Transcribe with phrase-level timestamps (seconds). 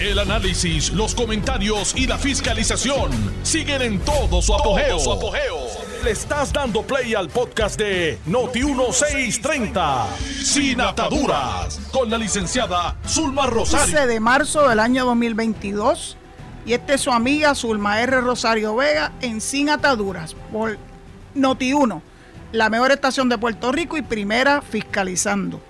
[0.00, 3.10] El análisis, los comentarios y la fiscalización
[3.42, 4.96] siguen en todo su apogeo.
[6.04, 10.06] Le estás dando play al podcast de Noti1630,
[10.44, 13.86] Sin Ataduras, con la licenciada Zulma Rosario.
[13.86, 16.16] 15 de marzo del año 2022.
[16.64, 18.20] Y esta es su amiga Zulma R.
[18.20, 20.78] Rosario Vega en Sin Ataduras por
[21.34, 22.00] Noti1,
[22.52, 25.60] la mejor estación de Puerto Rico y primera fiscalizando.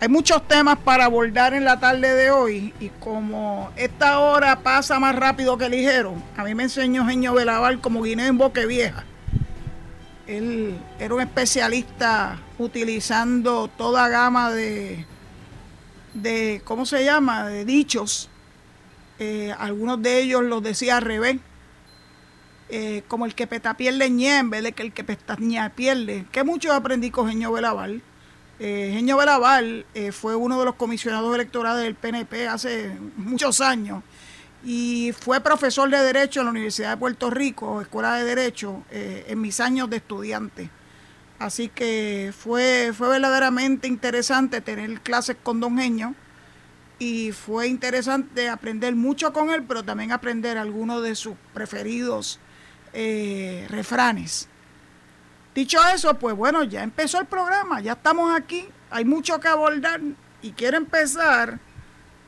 [0.00, 5.00] Hay muchos temas para abordar en la tarde de hoy y como esta hora pasa
[5.00, 9.04] más rápido que ligero, a mí me enseñó Genio Belaval como guineo en boque vieja.
[10.28, 15.04] Él era un especialista utilizando toda gama de,
[16.14, 18.30] de ¿cómo se llama?, de dichos.
[19.18, 21.38] Eh, algunos de ellos los decía al revés.
[22.68, 26.26] Eh, como el que peta pierde ñe en vez de que el que pestaña pierde.
[26.30, 28.02] Que mucho aprendí con Genio Belaval.
[28.60, 34.02] Eh, Genio Belaval eh, fue uno de los comisionados electorales del PNP hace muchos años
[34.64, 39.26] y fue profesor de Derecho en la Universidad de Puerto Rico, Escuela de Derecho, eh,
[39.28, 40.70] en mis años de estudiante.
[41.38, 46.16] Así que fue, fue verdaderamente interesante tener clases con Don Genio
[46.98, 52.40] y fue interesante aprender mucho con él, pero también aprender algunos de sus preferidos
[53.68, 54.48] refranes.
[55.58, 60.00] Dicho eso, pues bueno, ya empezó el programa, ya estamos aquí, hay mucho que abordar
[60.40, 61.58] y quiero empezar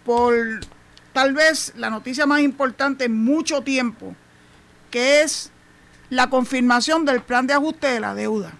[0.04, 0.34] por
[1.12, 4.16] tal vez la noticia más importante en mucho tiempo,
[4.90, 5.52] que es
[6.08, 8.50] la confirmación del plan de ajuste de la deuda.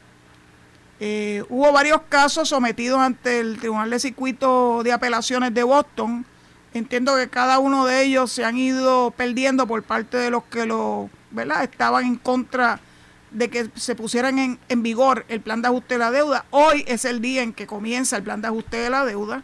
[1.00, 6.24] Eh, hubo varios casos sometidos ante el Tribunal de Circuito de Apelaciones de Boston.
[6.74, 10.64] Entiendo que cada uno de ellos se han ido perdiendo por parte de los que
[10.64, 11.64] lo, ¿verdad?
[11.64, 12.78] estaban en contra
[13.31, 16.45] de que se pusieran en, en, vigor el plan de ajuste de la deuda.
[16.50, 19.42] Hoy es el día en que comienza el plan de ajuste de la deuda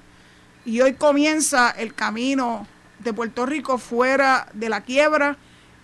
[0.64, 2.66] y hoy comienza el camino
[2.98, 5.36] de Puerto Rico fuera de la quiebra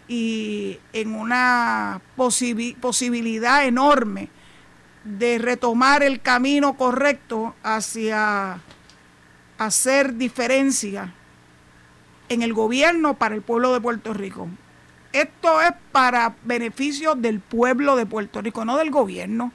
[0.09, 4.29] y en una posibilidad enorme
[5.05, 8.61] de retomar el camino correcto hacia
[9.59, 11.15] hacer diferencia
[12.29, 14.49] en el gobierno para el pueblo de Puerto Rico.
[15.13, 19.53] Esto es para beneficio del pueblo de Puerto Rico, no del gobierno.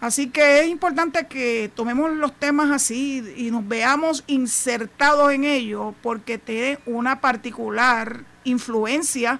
[0.00, 5.94] Así que es importante que tomemos los temas así y nos veamos insertados en ellos
[6.02, 9.38] porque tiene una particular influencia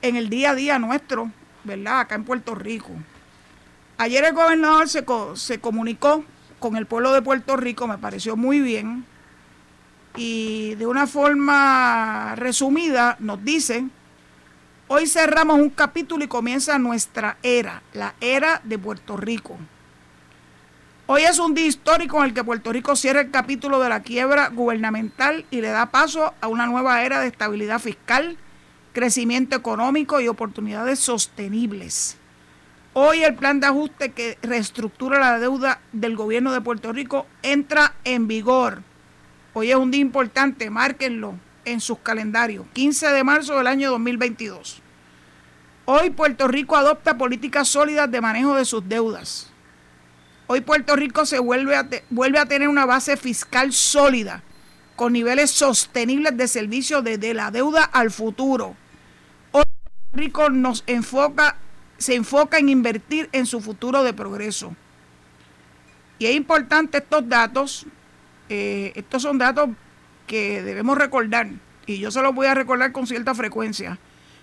[0.00, 1.30] en el día a día nuestro,
[1.62, 2.00] ¿verdad?
[2.00, 2.88] Acá en Puerto Rico.
[3.98, 6.24] Ayer el gobernador se, se comunicó
[6.58, 9.04] con el pueblo de Puerto Rico, me pareció muy bien,
[10.16, 13.84] y de una forma resumida nos dice,
[14.88, 19.56] hoy cerramos un capítulo y comienza nuestra era, la era de Puerto Rico.
[21.06, 24.02] Hoy es un día histórico en el que Puerto Rico cierra el capítulo de la
[24.02, 28.36] quiebra gubernamental y le da paso a una nueva era de estabilidad fiscal,
[28.92, 32.16] crecimiento económico y oportunidades sostenibles.
[32.94, 37.94] Hoy el plan de ajuste que reestructura la deuda del gobierno de Puerto Rico entra
[38.04, 38.82] en vigor
[39.54, 41.34] Hoy es un día importante, márquenlo
[41.66, 44.80] en sus calendarios, 15 de marzo del año 2022.
[45.84, 49.50] Hoy Puerto Rico adopta políticas sólidas de manejo de sus deudas.
[50.46, 54.42] Hoy Puerto Rico se vuelve a, vuelve a tener una base fiscal sólida,
[54.96, 58.74] con niveles sostenibles de servicio desde la deuda al futuro.
[59.50, 61.56] Hoy Puerto Rico nos enfoca,
[61.98, 64.74] se enfoca en invertir en su futuro de progreso.
[66.18, 67.86] Y es importante estos datos
[68.54, 69.70] eh, estos son datos
[70.26, 71.48] que debemos recordar
[71.86, 73.98] y yo se los voy a recordar con cierta frecuencia.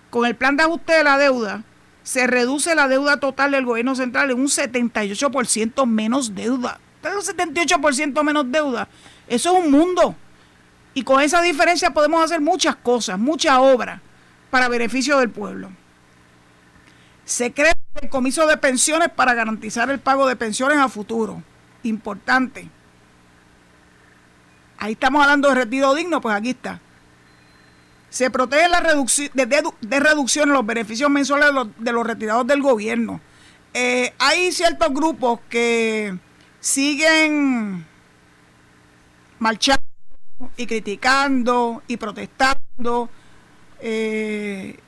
[0.10, 1.64] Con el plan de ajuste de la deuda,
[2.02, 6.80] se reduce la deuda total del gobierno central en un 78% menos deuda.
[7.04, 8.88] Un 78% menos deuda.
[9.28, 10.16] Eso es un mundo.
[10.96, 14.02] Y con esa diferencia podemos hacer muchas cosas, mucha obra
[14.50, 15.70] para beneficio del pueblo.
[17.26, 21.44] Se crea el comiso de pensiones para garantizar el pago de pensiones a futuro.
[21.84, 22.70] Importante.
[24.80, 26.80] Ahí estamos hablando de retiro digno, pues aquí está.
[28.10, 33.20] Se protege la reducción de, reducción en los beneficios mensuales de los, retirados del gobierno.
[33.74, 36.18] Eh, hay ciertos grupos que
[36.62, 37.86] siguen
[39.38, 39.84] marchando
[40.56, 43.10] y criticando y protestando.
[43.82, 44.80] Eh,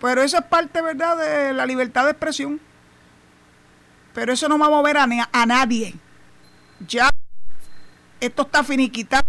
[0.00, 2.60] pero eso es parte, ¿verdad?, de la libertad de expresión.
[4.14, 5.94] Pero eso no va a mover a, a nadie.
[6.88, 7.10] Ya
[8.26, 9.26] esto está finiquitado,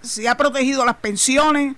[0.00, 1.74] se ha protegido las pensiones,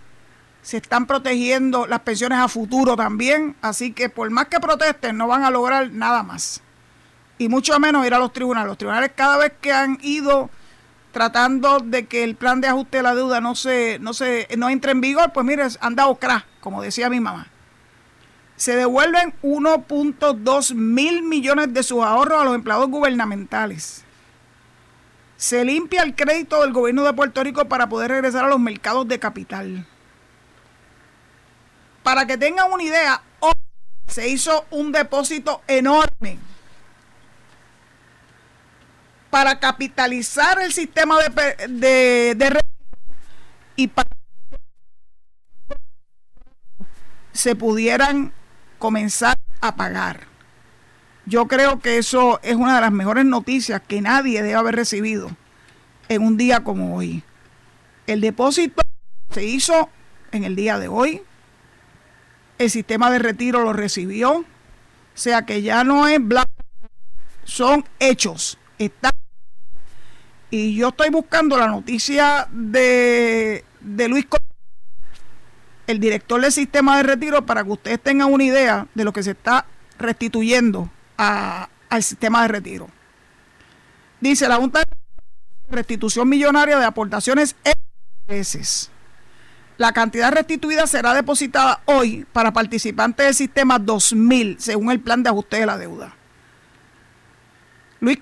[0.60, 5.26] se están protegiendo las pensiones a futuro también, así que por más que protesten no
[5.26, 6.60] van a lograr nada más.
[7.38, 8.68] Y mucho menos ir a los tribunales.
[8.68, 10.50] Los tribunales cada vez que han ido
[11.12, 14.68] tratando de que el plan de ajuste de la deuda no se, no se, no
[14.68, 17.48] entre en vigor, pues mire, han dado crack, como decía mi mamá.
[18.56, 24.04] Se devuelven 1.2 mil millones de sus ahorros a los empleados gubernamentales.
[25.42, 29.08] Se limpia el crédito del gobierno de Puerto Rico para poder regresar a los mercados
[29.08, 29.84] de capital.
[32.04, 33.52] Para que tengan una idea, hoy
[34.06, 36.38] se hizo un depósito enorme
[39.30, 42.60] para capitalizar el sistema de, de, de
[43.74, 44.08] y para
[47.32, 48.32] se pudieran
[48.78, 50.31] comenzar a pagar.
[51.24, 55.30] Yo creo que eso es una de las mejores noticias que nadie debe haber recibido
[56.08, 57.22] en un día como hoy.
[58.06, 58.82] El depósito
[59.30, 59.88] se hizo
[60.32, 61.22] en el día de hoy.
[62.58, 64.38] El sistema de retiro lo recibió.
[64.38, 64.44] O
[65.14, 66.50] sea que ya no es blanco,
[67.44, 68.58] son hechos.
[68.78, 69.10] Está
[70.50, 74.26] y yo estoy buscando la noticia de, de Luis
[75.86, 79.22] el director del sistema de retiro, para que ustedes tengan una idea de lo que
[79.22, 79.64] se está
[79.98, 80.90] restituyendo
[81.88, 82.88] al sistema de retiro.
[84.20, 87.56] Dice la Junta de Restitución Millonaria de Aportaciones
[88.26, 88.90] veces.
[89.78, 95.30] La cantidad restituida será depositada hoy para participantes del sistema 2000, según el plan de
[95.30, 96.14] ajuste de la deuda.
[98.00, 98.18] Luis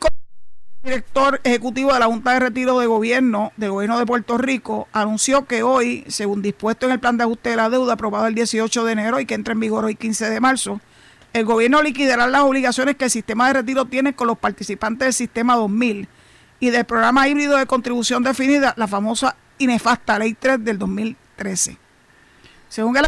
[0.82, 5.44] director ejecutivo de la Junta de Retiro de Gobierno del Gobierno de Puerto Rico anunció
[5.44, 8.84] que hoy, según dispuesto en el plan de ajuste de la deuda aprobado el 18
[8.84, 10.80] de enero y que entra en vigor hoy 15 de marzo,
[11.32, 15.14] el gobierno liquidará las obligaciones que el sistema de retiro tiene con los participantes del
[15.14, 16.08] sistema 2000
[16.58, 21.78] y del programa híbrido de contribución definida, la famosa y nefasta Ley 3 del 2013.
[22.68, 23.06] Según el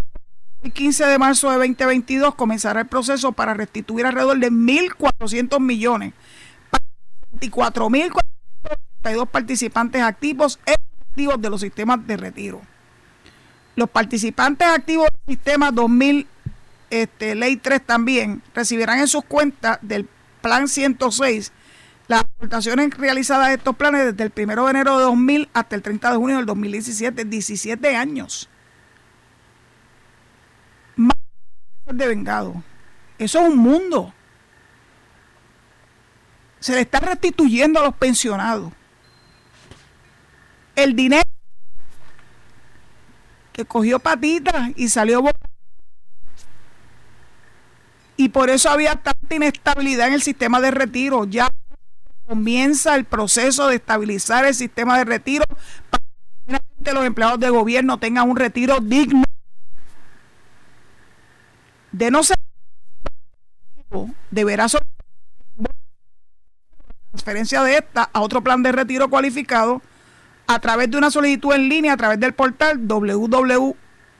[0.72, 6.12] 15 de marzo de 2022 comenzará el proceso para restituir alrededor de 1.400 millones
[7.40, 10.74] 24.482 participantes activos e
[11.10, 12.60] activos de los sistemas de retiro.
[13.74, 16.26] Los participantes activos del sistema 2000,
[16.92, 20.08] este, ley 3 también, recibirán en sus cuentas del
[20.40, 21.52] plan 106
[22.08, 25.82] las aportaciones realizadas de estos planes desde el 1 de enero de 2000 hasta el
[25.82, 28.48] 30 de junio del 2017, 17 años.
[30.96, 31.14] Más
[31.86, 32.62] de vengado.
[33.18, 34.12] Eso es un mundo
[36.62, 38.72] se le está restituyendo a los pensionados.
[40.76, 41.28] El dinero
[43.52, 45.22] que cogió patitas y salió
[48.16, 51.24] y por eso había tanta inestabilidad en el sistema de retiro.
[51.24, 51.50] Ya
[52.26, 55.44] comienza el proceso de estabilizar el sistema de retiro
[55.90, 59.24] para que los empleados de gobierno tengan un retiro digno.
[61.90, 62.36] De no ser
[64.30, 64.66] deberá
[67.10, 69.82] transferencia de esta a otro plan de retiro cualificado
[70.46, 72.78] a través de una solicitud en línea a través del portal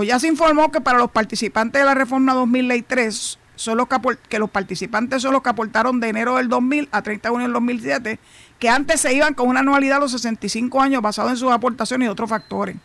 [0.05, 3.87] ya se informó que para los participantes de la reforma 2003 son los
[4.29, 7.47] que, los participantes son los que aportaron de enero del 2000 a 30 de junio
[7.47, 8.19] del 2007,
[8.59, 12.07] que antes se iban con una anualidad a los 65 años basado en sus aportaciones
[12.07, 12.77] y otros factores.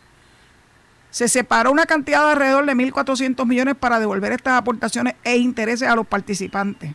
[1.10, 5.88] Se separó una cantidad de alrededor de 1.400 millones para devolver estas aportaciones e intereses
[5.88, 6.94] a los participantes.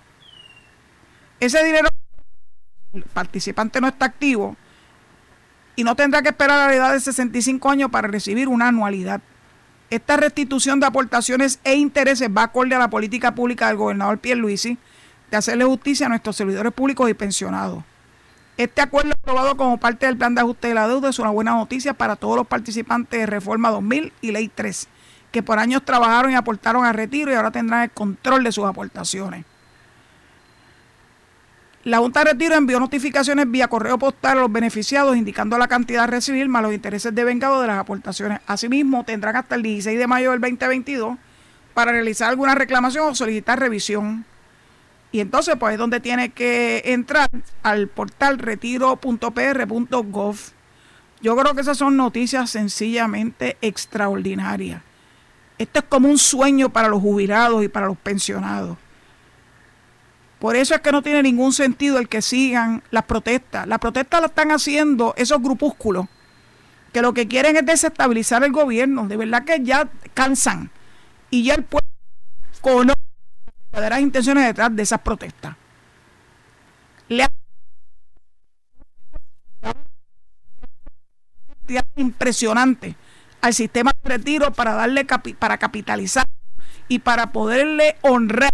[1.39, 1.89] Ese dinero,
[2.93, 4.55] el participante no está activo
[5.75, 9.21] y no tendrá que esperar a la edad de 65 años para recibir una anualidad.
[9.89, 14.77] Esta restitución de aportaciones e intereses va acorde a la política pública del gobernador Pierluisi
[15.29, 17.83] de hacerle justicia a nuestros servidores públicos y pensionados.
[18.55, 21.53] Este acuerdo aprobado como parte del plan de ajuste de la deuda es una buena
[21.53, 24.87] noticia para todos los participantes de Reforma 2000 y Ley 3,
[25.31, 28.65] que por años trabajaron y aportaron a retiro y ahora tendrán el control de sus
[28.65, 29.45] aportaciones.
[31.83, 36.03] La Junta de Retiro envió notificaciones vía correo postal a los beneficiados indicando la cantidad
[36.03, 38.39] a recibir más los intereses de vengado de las aportaciones.
[38.47, 41.17] Asimismo, tendrán hasta el 16 de mayo del 2022
[41.73, 44.25] para realizar alguna reclamación o solicitar revisión.
[45.13, 47.29] Y entonces, pues es donde tiene que entrar
[47.61, 50.35] al portal retiro.pr.gov.
[51.21, 54.81] Yo creo que esas son noticias sencillamente extraordinarias.
[55.59, 58.75] Esto es como un sueño para los jubilados y para los pensionados.
[60.39, 63.67] Por eso es que no tiene ningún sentido el que sigan las protestas.
[63.67, 66.07] Las protestas las están haciendo esos grupúsculos
[66.91, 69.07] que lo que quieren es desestabilizar el gobierno.
[69.07, 70.71] De verdad que ya cansan.
[71.29, 71.87] Y ya el pueblo
[72.61, 73.02] conoce
[73.73, 75.55] verdaderas intenciones detrás de esas protestas.
[81.49, 82.95] cantidades impresionantes
[83.41, 85.05] al sistema de retiro para darle
[85.39, 86.25] para capitalizar
[86.87, 88.51] y para poderle honrar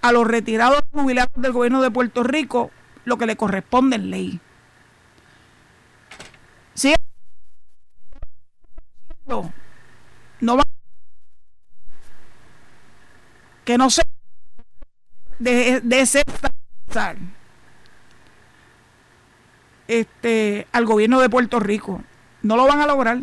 [0.00, 2.70] a los retirados jubilados del gobierno de Puerto Rico
[3.04, 4.40] lo que le corresponde en ley.
[6.74, 6.94] ¿Sí?
[9.26, 10.62] No va
[13.64, 14.02] que no se
[15.38, 16.00] de, de
[19.88, 22.02] este, al gobierno de Puerto Rico.
[22.42, 23.20] No lo van a lograr.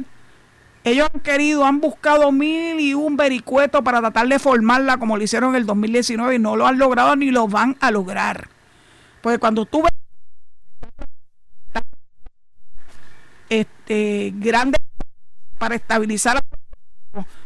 [0.83, 5.23] Ellos han querido, han buscado mil y un vericueto para tratar de formarla como lo
[5.23, 8.47] hicieron en el 2019 y no lo han logrado ni lo van a lograr.
[9.21, 9.91] Porque cuando tú ves
[13.49, 14.81] este, grandes
[15.59, 16.39] para estabilizar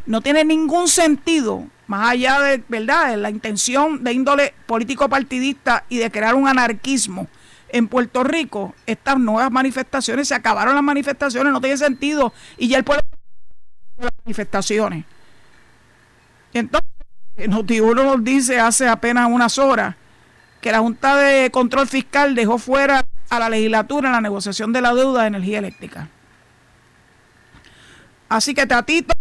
[0.05, 5.97] no tiene ningún sentido más allá de verdad la intención de índole político partidista y
[5.97, 7.27] de crear un anarquismo
[7.69, 12.77] en Puerto Rico estas nuevas manifestaciones se acabaron las manifestaciones no tiene sentido y ya
[12.77, 13.01] el pueblo
[13.97, 15.05] las manifestaciones.
[16.53, 16.89] Entonces
[17.47, 19.95] Notiuno nos dice hace apenas unas horas
[20.61, 24.81] que la Junta de Control Fiscal dejó fuera a la legislatura en la negociación de
[24.81, 26.09] la deuda de energía eléctrica.
[28.29, 29.13] Así que Tatito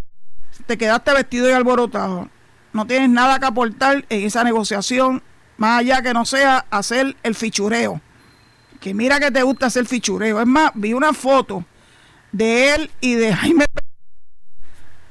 [0.66, 2.28] te quedaste vestido y alborotado
[2.74, 5.22] no tienes nada que aportar en esa negociación,
[5.56, 8.00] más allá que no sea hacer el fichureo.
[8.80, 10.40] Que mira que te gusta hacer fichureo.
[10.40, 11.64] Es más, vi una foto
[12.32, 13.64] de él y de Jaime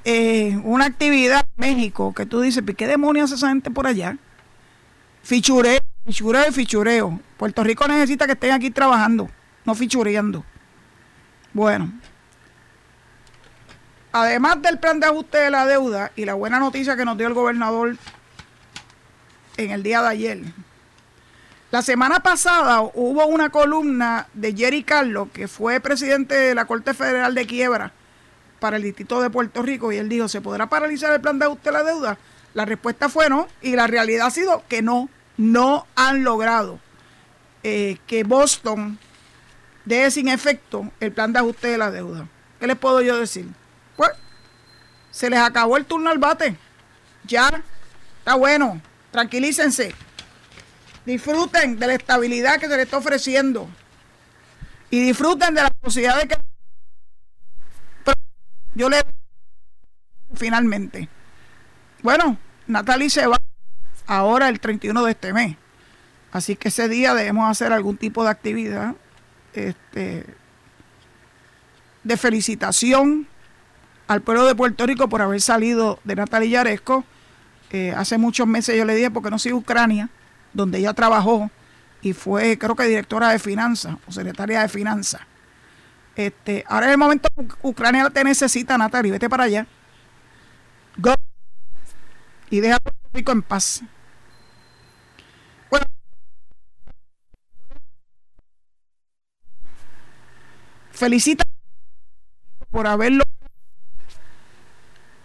[0.03, 4.17] eh, una actividad en México que tú dices, ¿qué demonios hace esa gente por allá?
[5.24, 7.22] Fichureo, fichureo y fichureo.
[7.38, 9.29] Puerto Rico necesita que estén aquí trabajando,
[9.63, 10.43] no fichureando.
[11.53, 11.93] Bueno,
[14.13, 17.27] además del plan de ajuste de la deuda y la buena noticia que nos dio
[17.27, 17.98] el gobernador
[19.58, 20.39] en el día de ayer,
[21.72, 26.93] la semana pasada hubo una columna de Jerry Carlos, que fue presidente de la Corte
[26.93, 27.91] Federal de Quiebra
[28.60, 31.46] para el Distrito de Puerto Rico, y él dijo, ¿se podrá paralizar el plan de
[31.46, 32.17] ajuste de la deuda?
[32.53, 36.79] La respuesta fue no, y la realidad ha sido que no, no han logrado
[37.63, 39.00] eh, que Boston
[39.86, 42.27] deje sin efecto el plan de ajuste de la deuda.
[42.60, 43.48] ¿Qué les puedo yo decir?
[43.96, 44.12] Pues
[45.12, 46.58] se les acabó el turno al bate.
[47.26, 47.64] Ya,
[48.20, 48.82] está bueno,
[49.12, 49.94] tranquilícense.
[51.06, 53.70] Disfruten de la estabilidad que se les está ofreciendo.
[54.90, 56.38] Y disfruten de la posibilidad de que
[58.76, 59.02] yo le
[60.36, 61.10] finalmente.
[62.02, 63.38] Bueno, Natalie se va
[64.08, 65.58] ahora el 31 de este mes.
[66.32, 68.96] Así que ese día debemos hacer algún tipo de actividad
[69.54, 70.26] este,
[72.04, 73.28] de felicitación
[74.13, 77.03] al pueblo de Puerto Rico por haber salido de Natalia Yaresco.
[77.72, 80.10] Eh, hace muchos meses yo le dije, porque no soy Ucrania,
[80.53, 81.50] donde ella trabajó
[82.01, 85.22] y fue, creo que directora de finanzas o secretaria de finanzas.
[86.15, 87.27] Este, ahora es el momento
[87.63, 89.65] Ucrania te necesita, Natalia, vete para allá.
[90.98, 91.15] Go.
[92.51, 93.82] Y deja a Puerto Rico en paz.
[100.91, 101.43] Felicita
[102.70, 103.23] por haberlo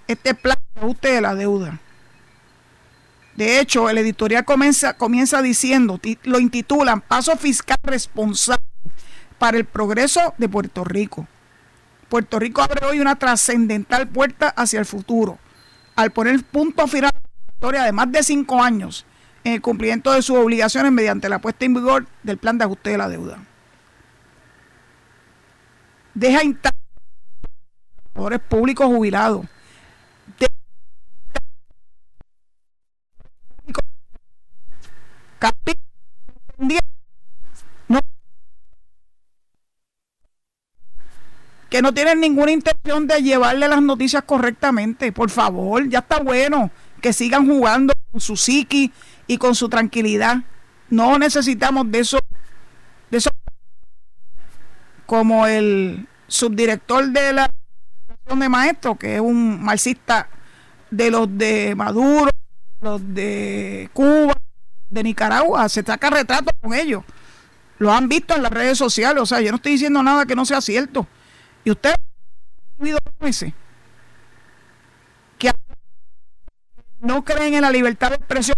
[0.08, 1.78] este plan de ajuste de la deuda.
[3.36, 8.64] De hecho, el editorial comienza, comienza diciendo, lo intitulan Paso Fiscal Responsable
[9.38, 11.28] para el Progreso de Puerto Rico.
[12.08, 15.38] Puerto Rico abre hoy una trascendental puerta hacia el futuro,
[15.94, 19.06] al poner punto final a la historia de más de cinco años
[19.44, 22.90] en el cumplimiento de sus obligaciones mediante la puesta en vigor del plan de ajuste
[22.90, 23.38] de la deuda.
[26.14, 26.80] Deja intactos
[28.16, 29.46] los públicos jubilados
[41.78, 45.12] que no tienen ninguna intención de llevarle las noticias correctamente.
[45.12, 48.92] Por favor, ya está bueno que sigan jugando con su psiqui
[49.28, 50.38] y con su tranquilidad.
[50.90, 52.18] No necesitamos de eso,
[53.12, 53.30] de eso
[55.06, 57.48] como el subdirector de la
[58.26, 60.28] de maestros, que es un marxista
[60.90, 62.32] de los de Maduro,
[62.80, 64.34] los de Cuba,
[64.90, 67.04] de Nicaragua, se saca retrato con ellos.
[67.78, 70.34] Lo han visto en las redes sociales, o sea, yo no estoy diciendo nada que
[70.34, 71.06] no sea cierto.
[71.64, 71.94] Y usted
[73.20, 73.52] ese
[75.38, 75.50] que
[77.00, 78.54] no creen en la libertad de expresión.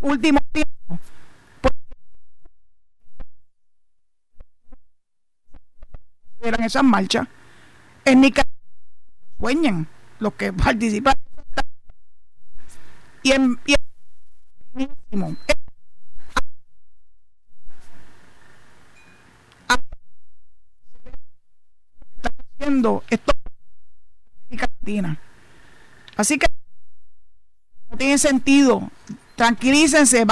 [0.00, 1.00] Último tiempo
[6.40, 7.26] eran esas marchas
[8.04, 8.54] en Nicaragua
[9.38, 9.86] sueñan
[10.18, 11.14] los que participan
[13.28, 13.60] y en,
[14.72, 15.36] buenísimo.
[22.16, 25.20] Están haciendo esto en América Latina.
[26.16, 26.46] Así que
[27.90, 28.90] no tiene sentido.
[29.36, 30.24] Tranquilícense.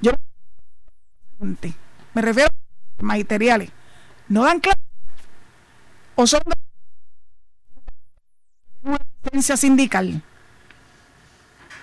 [0.00, 0.12] Yo
[2.14, 2.48] me refiero
[2.98, 3.70] a materiales.
[4.28, 4.80] No dan clase
[6.14, 6.40] o son
[8.82, 10.22] una licencia sindical.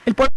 [0.05, 0.35] El pueblo.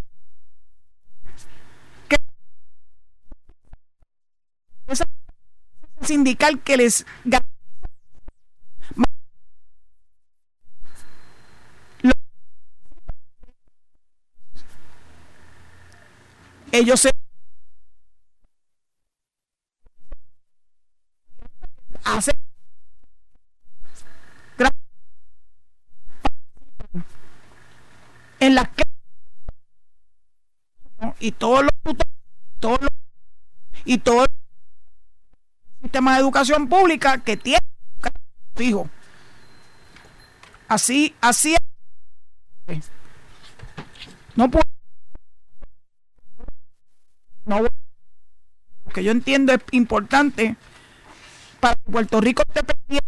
[6.01, 7.05] Sindical que les
[16.73, 17.11] ellos se
[22.05, 22.35] hacen
[28.41, 28.88] en las que
[31.29, 31.97] y todos los
[32.59, 32.91] todos los,
[33.85, 34.31] y todo el
[35.83, 37.61] sistema de educación pública que tiene
[38.57, 38.89] fijo
[40.69, 41.55] así así
[44.37, 44.63] no puedo
[47.45, 47.69] no lo
[48.95, 50.57] que yo entiendo es importante
[51.61, 53.07] para que Puerto Rico esté pendiente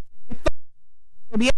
[1.30, 1.52] de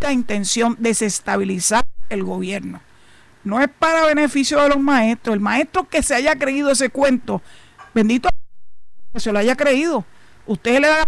[0.00, 2.80] que intención desestabilizar el gobierno.
[3.44, 5.34] No es para beneficio de los maestros.
[5.34, 7.42] El maestro que se haya creído ese cuento,
[7.94, 8.28] bendito
[9.12, 10.04] que se lo haya creído.
[10.46, 11.04] Usted le da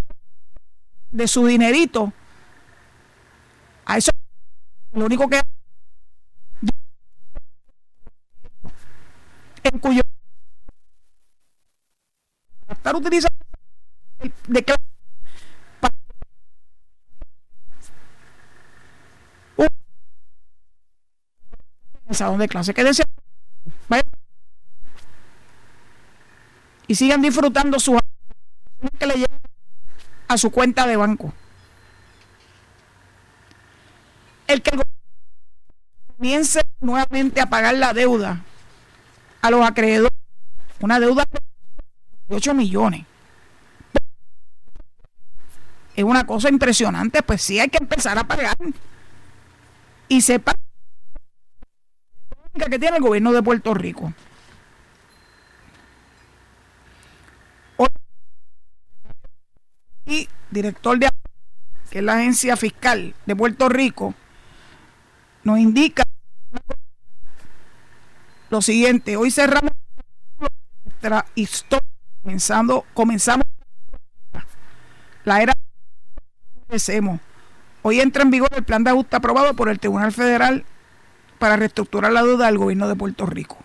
[1.10, 2.12] de su dinerito
[3.86, 4.10] a eso.
[4.92, 5.40] Lo único que
[9.62, 10.00] en cuyo
[12.68, 13.36] estar utilizando
[14.46, 14.64] de
[22.16, 22.74] salón de clase.
[22.74, 23.04] Quédense.
[26.88, 27.98] Y sigan disfrutando su
[28.98, 29.40] que le lleven
[30.28, 31.32] a su cuenta de banco.
[34.46, 34.78] El que
[36.16, 38.42] comience nuevamente a pagar la deuda
[39.42, 40.16] a los acreedores,
[40.80, 41.24] una deuda
[42.28, 43.04] de 8 millones.
[45.96, 48.56] Es una cosa impresionante, pues sí hay que empezar a pagar.
[50.08, 50.52] Y sepa
[52.64, 54.12] que tiene el gobierno de Puerto Rico.
[60.06, 61.08] Y director de
[61.90, 64.14] que la agencia fiscal de Puerto Rico,
[65.42, 66.04] nos indica
[68.50, 69.72] lo siguiente, hoy cerramos
[70.84, 71.88] nuestra historia,
[72.22, 73.44] comenzando, comenzamos
[75.24, 75.52] la era
[76.68, 77.18] que
[77.82, 80.64] Hoy entra en vigor el plan de ajuste aprobado por el Tribunal Federal
[81.38, 83.58] para reestructurar la deuda del gobierno de Puerto Rico.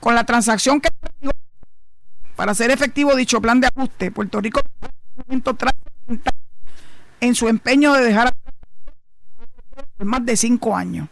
[0.00, 0.88] Con la transacción que
[2.36, 4.60] para hacer efectivo dicho plan de ajuste, Puerto Rico
[7.20, 8.32] en su empeño de dejar
[9.96, 11.08] por más de cinco años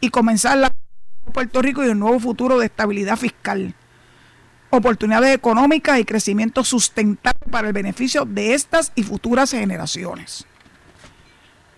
[0.00, 0.72] y comenzar la
[1.32, 3.74] Puerto Rico y un nuevo futuro de estabilidad fiscal,
[4.70, 10.44] oportunidades económicas y crecimiento sustentable para el beneficio de estas y futuras generaciones.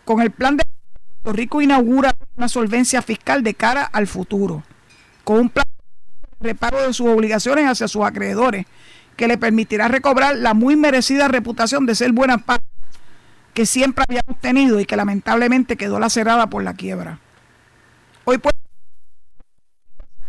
[0.05, 0.65] Con el plan de
[1.23, 4.63] Puerto Rico inaugura una solvencia fiscal de cara al futuro,
[5.25, 5.65] con un plan
[6.41, 8.67] de reparo de sus obligaciones hacia sus acreedores,
[9.17, 12.67] que le permitirá recobrar la muy merecida reputación de ser buena parte
[13.55, 17.21] que siempre habíamos tenido y que lamentablemente quedó lacerada por la quiebra.
[18.25, 18.55] Hoy pues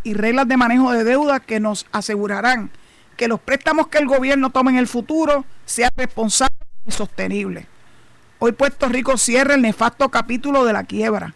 [0.04, 2.72] y reglas de manejo de deuda que nos asegurarán
[3.18, 7.66] que los préstamos que el gobierno tome en el futuro sean responsables y sostenibles.
[8.40, 11.34] Hoy Puerto Rico cierra el nefasto capítulo de la quiebra,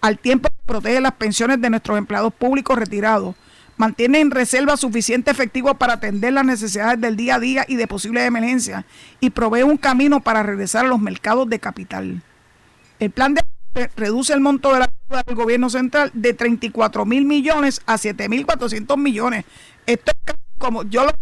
[0.00, 3.34] al tiempo que protege las pensiones de nuestros empleados públicos retirados,
[3.76, 7.86] mantiene en reserva suficiente efectivo para atender las necesidades del día a día y de
[7.86, 8.84] posibles emergencias
[9.20, 12.22] y provee un camino para regresar a los mercados de capital.
[12.98, 13.42] El plan de
[13.96, 18.28] reduce el monto de la deuda del gobierno central de 34 mil millones a 7
[18.28, 19.44] mil 400 millones.
[19.86, 21.12] Esto es como yo lo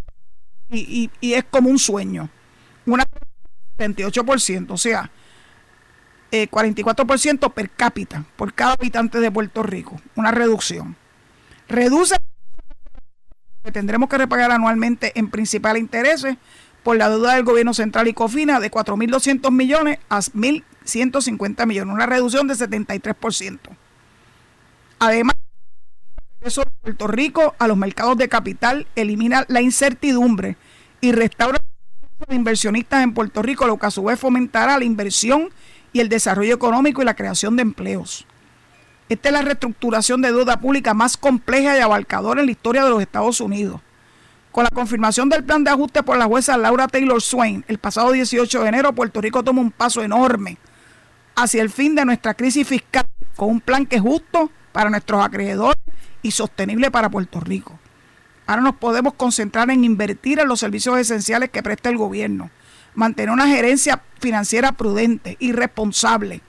[0.71, 2.29] y, y, es como un sueño.
[2.85, 3.05] Una
[3.79, 5.11] 28%, o sea,
[6.31, 10.97] 44% eh, per cápita por cada habitante de Puerto Rico, una reducción.
[11.69, 12.17] Reduce
[13.65, 16.37] que tendremos que repagar anualmente en principales intereses
[16.83, 22.07] por la deuda del gobierno central y COFINA de 4.200 millones a 1.150 millones, una
[22.07, 23.59] reducción de 73%.
[24.99, 25.35] Además,
[26.41, 30.57] eso de Puerto Rico a los mercados de capital elimina la incertidumbre
[31.01, 31.59] y restaura
[32.27, 35.51] de inversionistas en Puerto Rico, lo que a su vez fomentará la inversión
[35.99, 38.25] y el desarrollo económico y la creación de empleos.
[39.09, 42.91] Esta es la reestructuración de deuda pública más compleja y abarcadora en la historia de
[42.91, 43.81] los Estados Unidos.
[44.53, 48.13] Con la confirmación del plan de ajuste por la jueza Laura Taylor Swain el pasado
[48.13, 50.57] 18 de enero, Puerto Rico toma un paso enorme
[51.35, 55.25] hacia el fin de nuestra crisis fiscal, con un plan que es justo para nuestros
[55.25, 55.83] acreedores
[56.23, 57.77] y sostenible para Puerto Rico.
[58.47, 62.51] Ahora nos podemos concentrar en invertir en los servicios esenciales que presta el gobierno,
[62.99, 66.41] mantener una gerencia financiera prudente y responsable,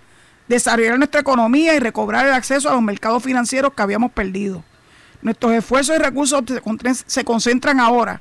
[0.48, 4.64] desarrollar nuestra economía y recobrar el acceso a los mercados financieros que habíamos perdido.
[5.22, 6.44] Nuestros esfuerzos y recursos
[7.06, 8.20] se concentran ahora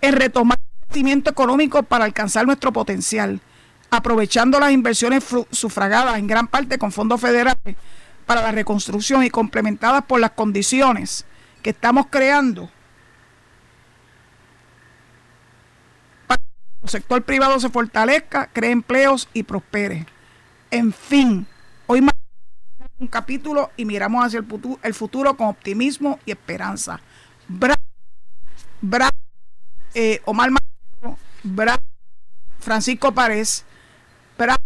[0.00, 3.40] en retomar el crecimiento económico para alcanzar nuestro potencial,
[3.90, 7.74] aprovechando las inversiones sufragadas en gran parte con fondos federales
[8.24, 11.24] para la reconstrucción y complementadas por las condiciones
[11.60, 12.70] que estamos creando
[16.28, 20.06] para que el sector privado se fortalezca, cree empleos y prospere.
[20.70, 21.46] En fin,
[21.86, 22.12] hoy más
[22.98, 27.00] un capítulo y miramos hacia el futuro, el futuro con optimismo y esperanza.
[27.48, 27.74] Bra,
[28.82, 29.08] bra,
[29.94, 30.50] eh, Omar
[31.42, 31.78] Bra,
[32.60, 33.64] Francisco Párez,
[34.38, 34.56] bra,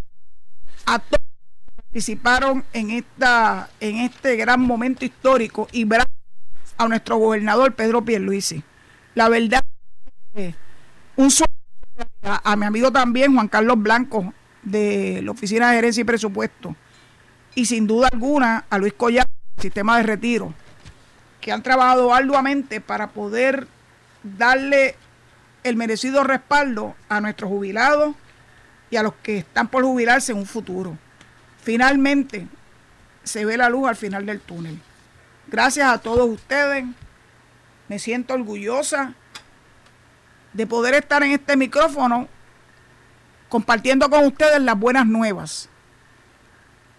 [0.86, 6.04] a todos que participaron en, esta, en este gran momento histórico y bra,
[6.76, 8.62] a nuestro gobernador Pedro Pierluisi.
[9.14, 9.62] La verdad,
[11.16, 11.47] un sueño
[12.28, 16.76] a, mi amigo también Juan Carlos Blanco de la Oficina de Gerencia y Presupuesto
[17.54, 20.54] y sin duda alguna a Luis Collado, el sistema de retiro,
[21.40, 23.66] que han trabajado arduamente para poder
[24.22, 24.94] darle
[25.64, 28.14] el merecido respaldo a nuestros jubilados
[28.90, 30.96] y a los que están por jubilarse en un futuro.
[31.62, 32.46] Finalmente
[33.24, 34.78] se ve la luz al final del túnel.
[35.48, 36.84] Gracias a todos ustedes.
[37.88, 39.14] Me siento orgullosa
[40.52, 42.28] de poder estar en este micrófono
[43.48, 45.68] compartiendo con ustedes las buenas nuevas.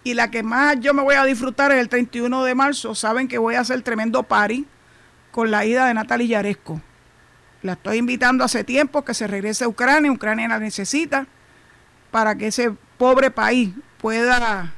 [0.04, 2.96] Y la que más yo me voy a disfrutar es el 31 de marzo.
[2.96, 4.66] Saben que voy a hacer tremendo party
[5.32, 6.82] con la ida de Natalia Yaresco.
[7.62, 10.12] La estoy invitando hace tiempo que se regrese a Ucrania.
[10.12, 11.28] Ucrania la necesita
[12.12, 14.74] para que ese pobre país pueda,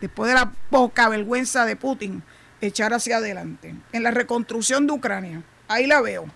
[0.00, 2.22] después de la poca vergüenza de Putin,
[2.60, 3.74] echar hacia adelante.
[3.92, 5.42] En la reconstrucción de Ucrania.
[5.68, 6.26] Ahí la veo.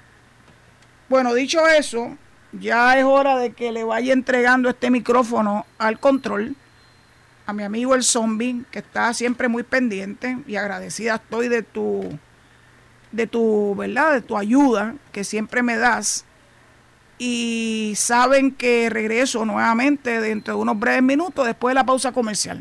[1.08, 2.16] Bueno, dicho eso,
[2.52, 6.54] ya es hora de que le vaya entregando este micrófono al control
[7.48, 12.18] a mi amigo el zombie, que está siempre muy pendiente y agradecida estoy de tu,
[13.10, 14.12] de tu, ¿verdad?
[14.12, 16.26] De tu ayuda que siempre me das.
[17.16, 22.58] Y saben que regreso nuevamente dentro de unos breves minutos después de la pausa comercial.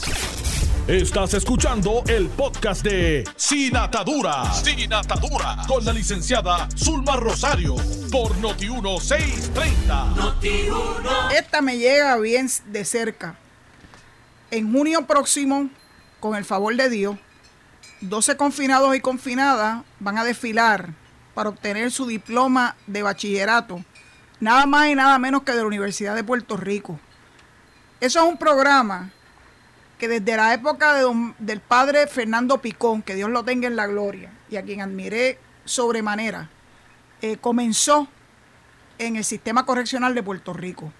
[0.88, 4.54] Estás escuchando el podcast de Sin Atadura.
[4.54, 5.58] Sin Atadura.
[5.67, 7.76] Con la licenciada Zulma Rosario.
[8.10, 10.15] Por Noti1630.
[10.15, 10.69] Noti
[11.36, 13.38] Esta me llega bien de cerca
[14.50, 15.69] en junio próximo,
[16.21, 17.17] con el favor de Dios,
[18.00, 20.93] 12 confinados y confinadas van a desfilar
[21.34, 23.84] para obtener su diploma de bachillerato,
[24.39, 26.97] nada más y nada menos que de la Universidad de Puerto Rico.
[28.00, 29.12] Eso es un programa
[29.97, 30.95] que desde la época
[31.39, 35.39] del padre Fernando Picón, que Dios lo tenga en la gloria, y a quien admiré
[35.65, 36.49] sobremanera,
[37.21, 38.07] eh, comenzó
[38.99, 40.91] en el sistema correccional de Puerto Rico.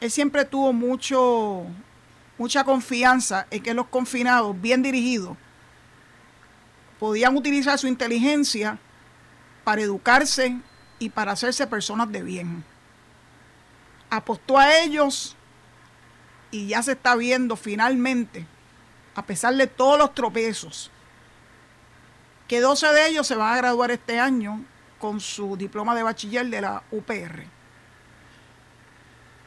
[0.00, 1.66] Él siempre tuvo mucho
[2.38, 5.36] mucha confianza en que los confinados, bien dirigidos,
[6.98, 8.78] podían utilizar su inteligencia
[9.62, 10.58] para educarse
[10.98, 12.64] y para hacerse personas de bien.
[14.10, 15.36] Apostó a ellos
[16.52, 18.46] y ya se está viendo finalmente,
[19.16, 20.92] a pesar de todos los tropezos,
[22.46, 24.62] que 12 de ellos se van a graduar este año
[25.00, 27.44] con su diploma de bachiller de la UPR.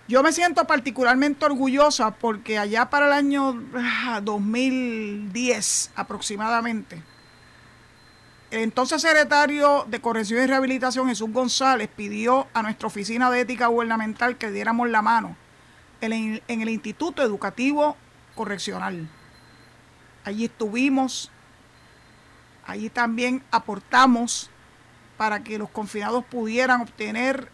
[0.08, 3.54] Yo me siento particularmente orgullosa porque allá para el año
[4.24, 7.02] 2010 ah, aproximadamente,
[8.50, 13.68] el entonces secretario de Corrección y Rehabilitación, Jesús González, pidió a nuestra oficina de ética
[13.68, 15.36] gubernamental que diéramos la mano
[16.02, 17.98] en el Instituto Educativo
[18.36, 19.08] Correccional.
[20.24, 21.32] Allí estuvimos,
[22.66, 24.50] allí también aportamos
[25.18, 27.50] para que los confinados pudieran obtener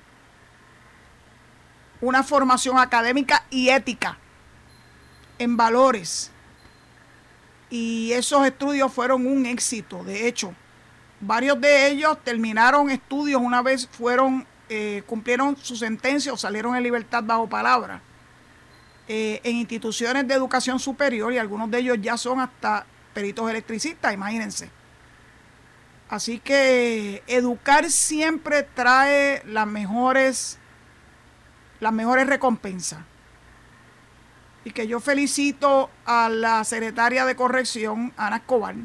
[2.00, 4.18] una formación académica y ética
[5.38, 6.32] en valores.
[7.70, 10.04] Y esos estudios fueron un éxito.
[10.04, 10.54] De hecho,
[11.20, 16.84] varios de ellos terminaron estudios una vez fueron, eh, cumplieron su sentencia o salieron en
[16.84, 18.02] libertad bajo palabra
[19.14, 24.14] eh, en instituciones de educación superior y algunos de ellos ya son hasta peritos electricistas,
[24.14, 24.70] imagínense.
[26.08, 30.60] Así que educar siempre trae las mejores
[31.82, 33.00] las mejores recompensas.
[34.64, 38.76] y que yo felicito a la secretaria de corrección, Ana Escobar,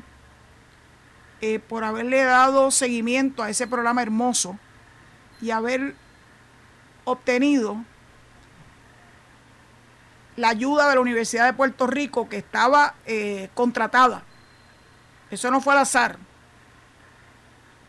[1.40, 4.58] eh, por haberle dado seguimiento a ese programa hermoso
[5.40, 5.94] y haber
[7.04, 7.84] obtenido
[10.36, 14.22] la ayuda de la Universidad de Puerto Rico que estaba eh, contratada.
[15.30, 16.18] Eso no fue al azar.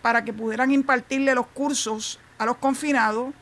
[0.02, 3.34] Para que pudieran impartirle los cursos a los confinados.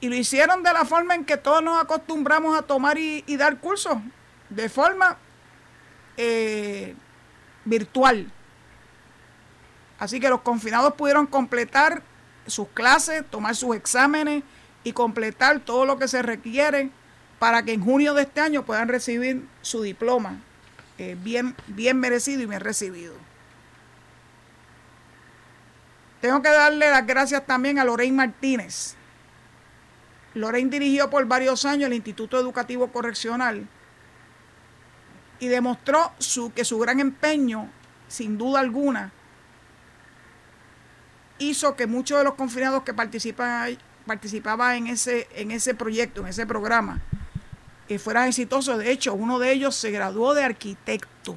[0.00, 3.58] Y lo hicieron de la forma en que todos nos acostumbramos a tomar y, dar
[3.58, 3.98] cursos.
[4.48, 5.18] De forma
[6.16, 6.96] eh,
[7.64, 8.32] virtual.
[9.98, 12.02] Así que los confinados pudieron completar
[12.46, 14.42] sus clases, tomar sus exámenes
[14.84, 16.90] y completar todo lo que se requiere
[17.38, 20.40] para que en junio de este año puedan recibir su diploma
[20.98, 23.14] eh, bien, bien merecido y bien recibido.
[26.20, 28.94] Tengo que darle las gracias también a Lorraine Martínez.
[30.34, 33.66] Lorraine dirigió por varios años el Instituto Educativo Correccional
[35.40, 37.68] y demostró su, que su gran empeño,
[38.06, 39.10] sin duda alguna,
[41.38, 46.28] hizo que muchos de los confinados que participan, participaban en ese, en ese proyecto, en
[46.28, 47.00] ese programa,
[47.88, 48.78] que fueran exitosos.
[48.78, 51.36] De hecho, uno de ellos se graduó de arquitecto.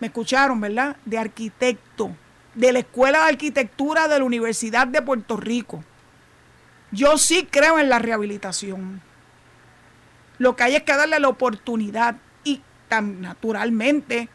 [0.00, 0.96] Me escucharon, ¿verdad?
[1.04, 2.16] De arquitecto,
[2.54, 5.84] de la Escuela de Arquitectura de la Universidad de Puerto Rico.
[6.90, 9.00] Yo sí creo en la rehabilitación.
[10.38, 14.28] Lo que hay es que darle la oportunidad y tan naturalmente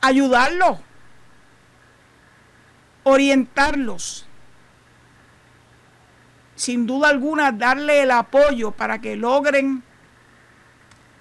[0.00, 0.78] ayudarlos,
[3.04, 4.27] orientarlos
[6.58, 9.84] sin duda alguna darle el apoyo para que logren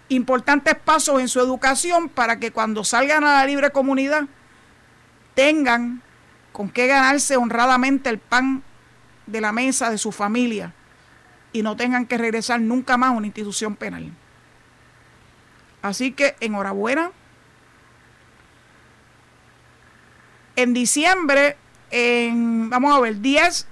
[0.09, 4.25] importantes pasos en su educación para que cuando salgan a la libre comunidad
[5.35, 6.01] tengan
[6.51, 8.63] con qué ganarse honradamente el pan
[9.27, 10.73] de la mesa de su familia
[11.53, 14.11] y no tengan que regresar nunca más a una institución penal.
[15.83, 17.11] Así que enhorabuena.
[20.55, 21.57] En diciembre,
[21.91, 23.67] en, vamos a ver, 10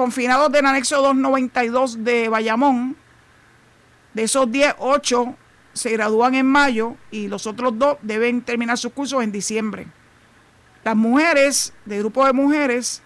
[0.00, 2.96] confinados del anexo 292 de Bayamón.
[4.14, 5.36] De esos 10, 8
[5.74, 9.88] se gradúan en mayo y los otros dos deben terminar sus cursos en diciembre.
[10.84, 13.02] Las mujeres, de grupo de mujeres,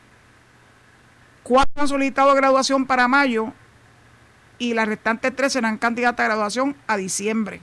[1.43, 3.53] cuatro han solicitado graduación para mayo
[4.59, 7.61] y las restantes tres serán candidatas a graduación a diciembre.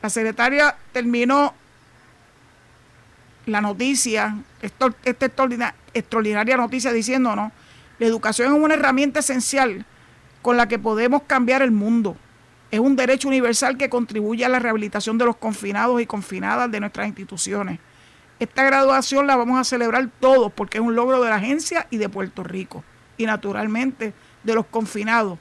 [0.00, 1.52] La secretaria terminó
[3.46, 4.94] la noticia, esta
[5.92, 7.50] extraordinaria noticia diciéndonos
[7.98, 9.86] la educación es una herramienta esencial
[10.42, 12.16] con la que podemos cambiar el mundo.
[12.70, 16.80] Es un derecho universal que contribuye a la rehabilitación de los confinados y confinadas de
[16.80, 17.78] nuestras instituciones.
[18.40, 21.98] Esta graduación la vamos a celebrar todos porque es un logro de la agencia y
[21.98, 22.82] de Puerto Rico.
[23.16, 25.38] Y naturalmente de los confinados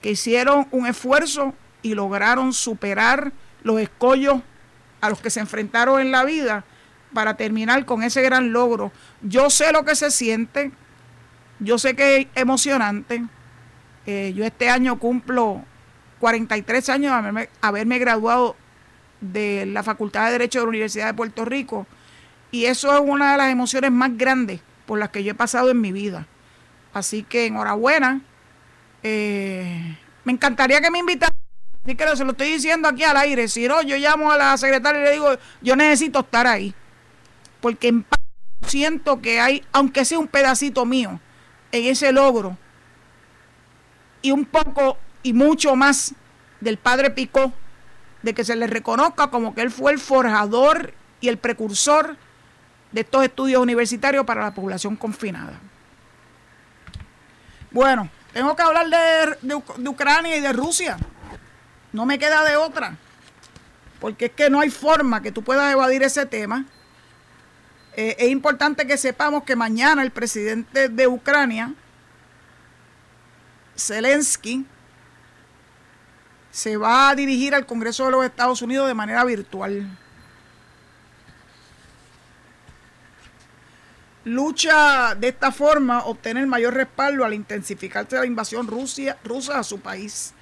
[0.00, 4.40] que hicieron un esfuerzo y lograron superar los escollos
[5.00, 6.64] a los que se enfrentaron en la vida
[7.14, 8.90] para terminar con ese gran logro.
[9.22, 10.72] Yo sé lo que se siente
[11.62, 13.24] yo sé que es emocionante.
[14.06, 15.64] Eh, yo este año cumplo
[16.20, 18.56] 43 años de haberme, graduado
[19.20, 21.86] de la Facultad de Derecho de la Universidad de Puerto Rico.
[22.50, 25.70] Y eso es una de las emociones más grandes por las que yo he pasado
[25.70, 26.26] en mi vida.
[26.92, 28.20] Así que enhorabuena.
[29.02, 31.34] Eh, me encantaría que me invitaran.
[31.84, 33.48] Así que se lo estoy diciendo aquí al aire.
[33.48, 35.28] Si no, yo llamo a la secretaria y le digo,
[35.60, 36.74] yo necesito estar ahí.
[37.60, 38.04] Porque en
[38.66, 41.20] siento que hay, aunque sea un pedacito mío,
[41.72, 42.56] en ese logro
[44.20, 46.14] y un poco y mucho más
[46.60, 47.52] del padre Picó,
[48.22, 52.16] de que se le reconozca como que él fue el forjador y el precursor
[52.92, 55.58] de estos estudios universitarios para la población confinada.
[57.70, 58.86] Bueno, tengo que hablar
[59.40, 59.54] de,
[59.88, 60.98] Ucrania y de Rusia.
[61.92, 62.96] No me queda de otra.
[64.00, 66.66] Porque es que no hay forma que tú puedas evadir ese tema
[67.94, 71.74] eh, es importante que sepamos que mañana el presidente de Ucrania,
[73.76, 74.66] Zelensky,
[76.50, 79.98] se va a dirigir al Congreso de los Estados Unidos de manera virtual.
[84.24, 90.32] Lucha de esta forma obtener mayor respaldo al intensificarse la invasión rusa a su país.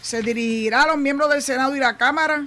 [0.00, 2.46] Se dirigirá a los miembros del Senado y la Cámara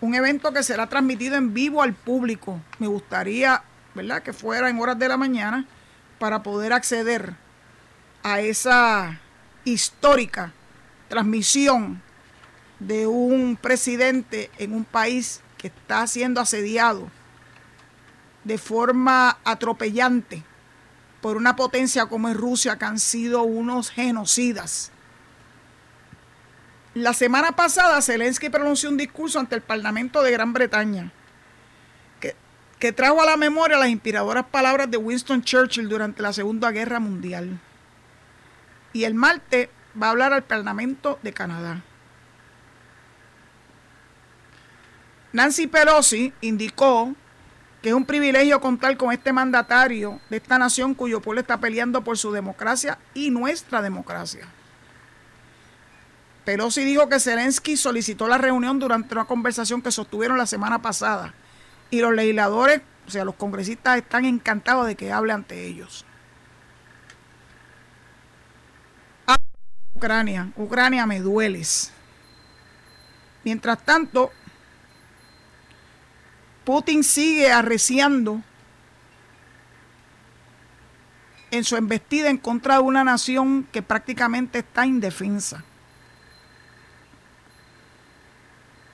[0.00, 2.60] un evento que será transmitido en vivo al público.
[2.78, 3.62] Me gustaría,
[3.94, 5.66] ¿verdad?, que fuera en horas de la mañana
[6.18, 7.34] para poder acceder
[8.22, 9.20] a esa
[9.64, 10.52] histórica
[11.08, 12.02] transmisión
[12.78, 17.10] de un presidente en un país que está siendo asediado
[18.44, 20.44] de forma atropellante
[21.20, 24.92] por una potencia como es Rusia, que han sido unos genocidas.
[26.98, 31.12] La semana pasada Zelensky pronunció un discurso ante el Parlamento de Gran Bretaña
[32.80, 36.98] que, trajo a la memoria las inspiradoras palabras de Winston Churchill durante la Segunda Guerra
[36.98, 37.60] Mundial.
[38.92, 39.68] Y el martes
[40.00, 41.82] va a hablar al Parlamento de Canadá.
[45.32, 47.14] Nancy Pelosi indicó
[47.80, 52.02] que es un privilegio contar con este mandatario de esta nación cuyo pueblo está peleando
[52.02, 54.48] por su democracia y nuestra democracia.
[56.48, 61.34] Pelosi dijo que Zelensky solicitó la reunión durante una conversación que sostuvieron la semana pasada
[61.90, 66.06] y los legisladores, o sea, los congresistas están encantados de que hable ante ellos.
[69.92, 71.92] Ucrania, Ucrania me dueles.
[73.44, 74.32] Mientras tanto,
[76.64, 78.40] Putin sigue arreciando
[81.50, 85.62] en su embestida en contra de una nación que prácticamente está indefensa.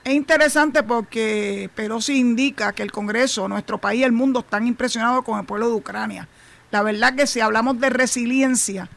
[0.04, 5.40] Es interesante porque Pelosi indica que el Congreso, nuestro país, el mundo están impresionados con
[5.40, 6.28] el pueblo de Ucrania.
[6.70, 8.90] La verdad que si hablamos de resiliencia,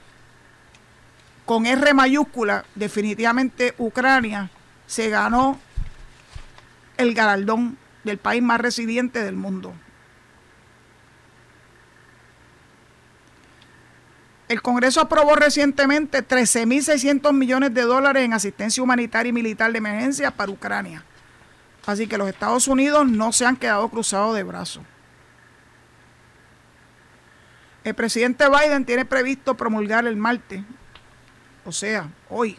[1.45, 4.49] con R mayúscula, definitivamente Ucrania
[4.85, 5.57] se ganó
[6.97, 9.73] el galardón del país más resiliente del mundo.
[14.47, 20.31] El Congreso aprobó recientemente 13.600 millones de dólares en asistencia humanitaria y militar de emergencia
[20.31, 21.03] para Ucrania.
[21.85, 24.83] Así que los Estados Unidos no se han quedado cruzados de brazos.
[27.83, 30.61] El presidente Biden tiene previsto promulgar el martes,
[31.65, 32.57] o sea, hoy,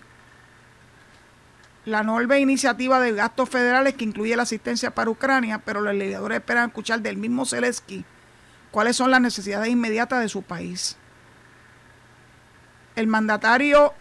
[1.87, 6.38] la nueva iniciativa de gastos federales que incluye la asistencia para Ucrania, pero los legisladores
[6.38, 8.05] esperan escuchar del mismo Zelensky
[8.70, 10.97] cuáles son las necesidades inmediatas de su país.
[12.98, 13.94] El mandatario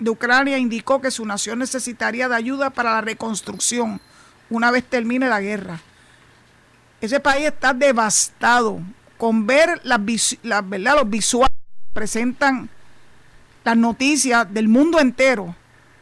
[0.00, 4.00] de Ucrania indicó que su nación necesitaría de ayuda para la reconstrucción
[4.50, 5.80] una vez termine la guerra.
[7.00, 8.80] Ese país está devastado.
[9.16, 10.04] Con ver los
[11.06, 12.68] visuales que presentan
[13.64, 15.54] las noticias del mundo entero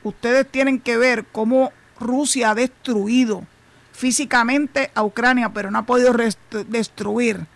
[0.03, 3.45] ustedes tienen que ver cómo Rusia ha destruido
[3.93, 6.15] físicamente a Ucrania, pero no ha podido
[6.69, 7.47] destruir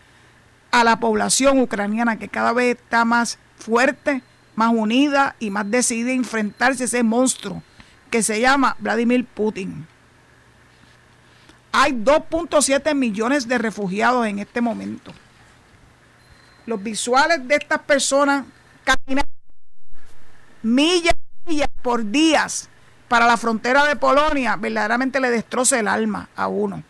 [0.70, 4.22] a la población ucraniana que cada vez está más fuerte,
[4.58, 7.62] más unida y más decidida a enfrentarse a ese monstruo
[8.10, 9.86] que se llama Vladimir Putin.
[11.70, 15.14] Hay 2.7 millones de refugiados en este momento.
[16.66, 18.46] Los visuales de estas personas
[18.82, 19.30] caminando
[20.62, 21.14] millas
[21.80, 22.68] por días
[23.06, 26.82] para la frontera de Polonia, verdaderamente le destroza el alma a uno.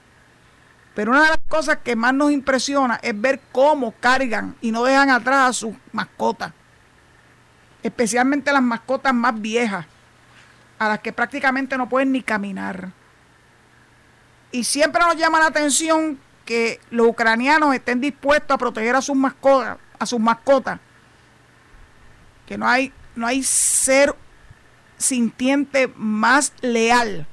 [0.95, 4.85] Pero una de las cosas que más nos impresiona es ver cómo cargan y no
[4.85, 6.53] dejan atrás a sus mascotas.
[7.89, 9.87] Especialmente las mascotas más viejas,
[10.79, 12.91] a las que prácticamente no pueden ni caminar.
[14.53, 19.17] Y siempre nos llama la atención que los ucranianos estén dispuestos a proteger a sus
[19.17, 20.79] mascotas, a sus mascotas.
[22.47, 24.15] Que no hay, no hay ser
[24.99, 27.27] sintiente más leal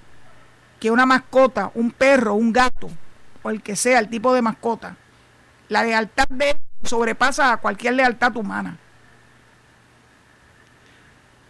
[0.80, 2.90] que una mascota, un perro, un gato,
[3.44, 4.96] o el que sea el tipo de mascota.
[5.68, 8.78] La lealtad de sobrepasa a cualquier lealtad humana.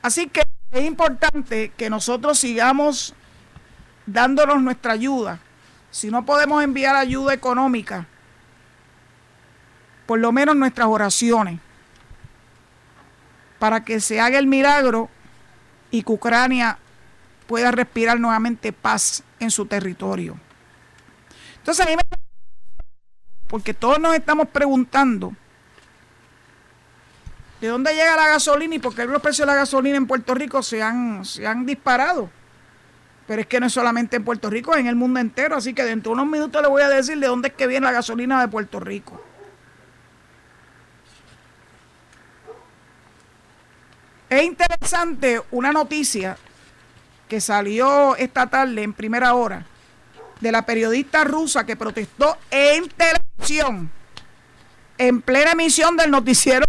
[0.06, 3.16] Así que es importante que nosotros sigamos
[4.06, 5.40] dándonos nuestra ayuda.
[5.90, 8.06] Si no podemos enviar ayuda económica,
[10.06, 11.60] por lo menos nuestras oraciones,
[13.58, 15.10] para que se haga el milagro
[15.90, 16.78] y que Ucrania
[17.48, 20.38] pueda respirar nuevamente paz en su territorio.
[21.58, 22.04] Entonces a mí me...
[23.48, 25.34] Porque todos nos estamos preguntando
[27.66, 30.36] de dónde llega la gasolina y por qué los precios de la gasolina en Puerto
[30.36, 32.30] Rico se han, se han disparado.
[33.28, 35.56] Pero es que no es solamente en Puerto Rico, es en el mundo entero.
[35.56, 37.86] Así que dentro de unos minutos le voy a decir de dónde es que viene
[37.86, 39.20] la gasolina de Puerto Rico.
[44.30, 46.38] Es interesante una noticia
[47.28, 49.66] que salió esta tarde en primera hora
[50.40, 53.90] de la periodista rusa que protestó en televisión,
[55.00, 56.66] en plena emisión del noticiero,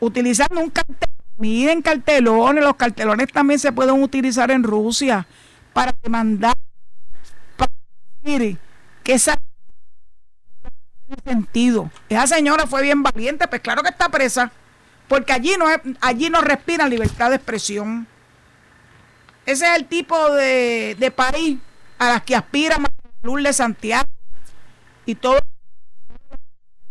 [0.00, 1.08] utilizando un cartel.
[1.36, 5.24] Miren cartelones, los cartelones también se pueden utilizar en Rusia
[5.72, 6.54] para demandar,
[7.56, 7.70] para
[8.22, 8.58] decir
[9.04, 9.38] que esa
[11.24, 11.90] sentido.
[12.08, 14.50] Esa señora fue bien valiente, pues claro que está presa,
[15.06, 15.66] porque allí no,
[16.00, 18.06] allí no respira libertad de expresión.
[19.46, 21.58] Ese es el tipo de, de país
[21.98, 22.78] a las que aspira
[23.22, 24.08] Luz de Santiago
[25.06, 25.38] y todo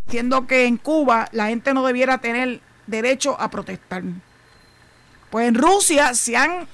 [0.08, 4.04] diciendo que en Cuba la gente no debiera tener derecho a protestar.
[5.30, 6.66] Pues en Rusia se han,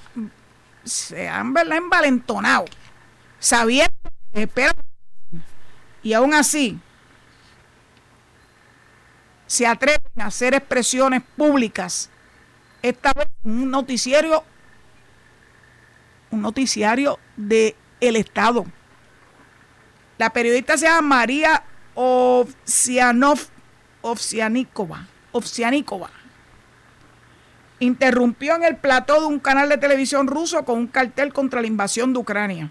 [0.84, 2.66] se han envalentonado,
[3.40, 3.92] sabiendo
[4.32, 4.76] que esperan.
[6.02, 6.78] Y aún así,
[9.48, 12.10] se atreven a hacer expresiones públicas,
[12.82, 14.44] esta vez un noticiario,
[16.30, 17.18] un noticiario
[18.00, 18.64] el Estado.
[20.18, 21.64] La periodista se llama María
[21.94, 23.40] Ovsianov,
[24.02, 26.10] Ovsianikova, Ovsianikova.
[27.78, 31.66] Interrumpió en el plató de un canal de televisión ruso con un cartel contra la
[31.66, 32.70] invasión de Ucrania.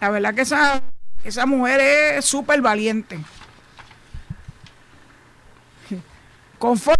[0.00, 0.82] La verdad que esa,
[1.22, 3.20] esa mujer es súper valiente.
[6.58, 6.96] Conforme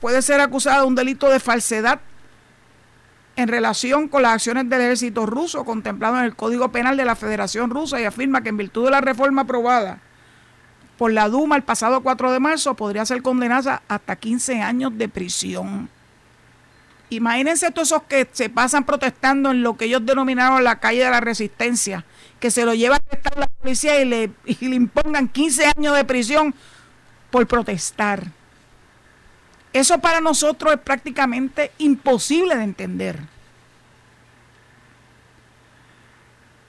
[0.00, 2.00] puede ser acusada de un delito de falsedad
[3.36, 7.16] en relación con las acciones del ejército ruso contemplado en el Código Penal de la
[7.16, 10.00] Federación Rusa y afirma que en virtud de la reforma aprobada
[10.98, 15.08] por la Duma el pasado 4 de marzo podría ser condenada hasta 15 años de
[15.08, 15.88] prisión.
[17.10, 21.10] Imagínense todos esos que se pasan protestando en lo que ellos denominaron la calle de
[21.10, 22.04] la resistencia,
[22.40, 26.04] que se lo lleva a la policía y le, y le impongan 15 años de
[26.04, 26.54] prisión
[27.30, 28.28] por protestar.
[29.72, 33.20] Eso para nosotros es prácticamente imposible de entender.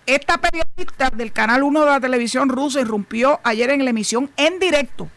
[0.05, 4.59] Esta periodista del Canal 1 de la televisión rusa irrumpió ayer en la emisión en
[4.59, 5.09] directo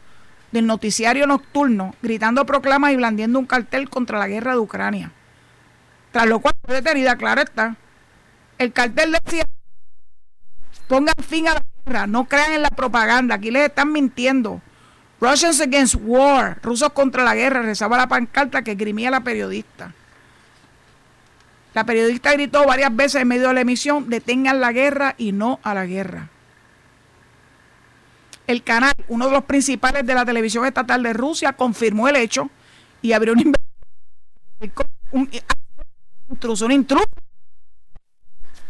[0.52, 5.12] del noticiario nocturno, gritando proclamas y blandiendo un cartel contra la guerra de Ucrania.
[6.12, 7.76] Tras lo cual fue detenida, claro está.
[8.58, 9.44] El cartel decía,
[10.88, 14.62] pongan fin a la guerra, no crean en la propaganda, aquí les están mintiendo.
[15.20, 19.92] Russians Against War, rusos contra la guerra, rezaba la pancarta que grimía la periodista.
[21.72, 25.60] La periodista gritó varias veces en medio de la emisión, detengan la guerra y no
[25.62, 26.28] a la guerra.
[28.46, 32.48] El canal, uno de los principales de la televisión estatal de Rusia, confirmó el hecho
[33.02, 33.52] y abrió un
[35.10, 35.30] un,
[36.30, 37.04] intruso, un intruso.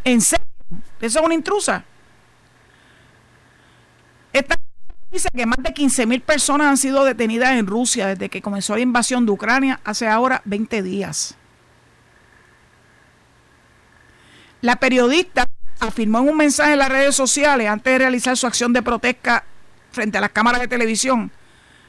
[0.05, 0.47] ¿En serio?
[1.01, 1.85] ¿Eso es una intrusa?
[4.33, 4.57] Esta
[5.17, 8.83] dice que más de 15.000 personas han sido detenidas en Rusia desde que comenzó la
[8.83, 11.35] invasión de Ucrania hace ahora 20 días.
[14.61, 15.47] La periodista
[15.81, 19.45] afirmó en un mensaje en las redes sociales antes de realizar su acción de protesta
[19.91, 21.31] frente a las cámaras de televisión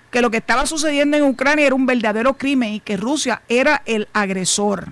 [0.10, 3.82] que lo que estaba sucediendo en Ucrania era un verdadero crimen y que Rusia era
[3.86, 4.88] el agresor.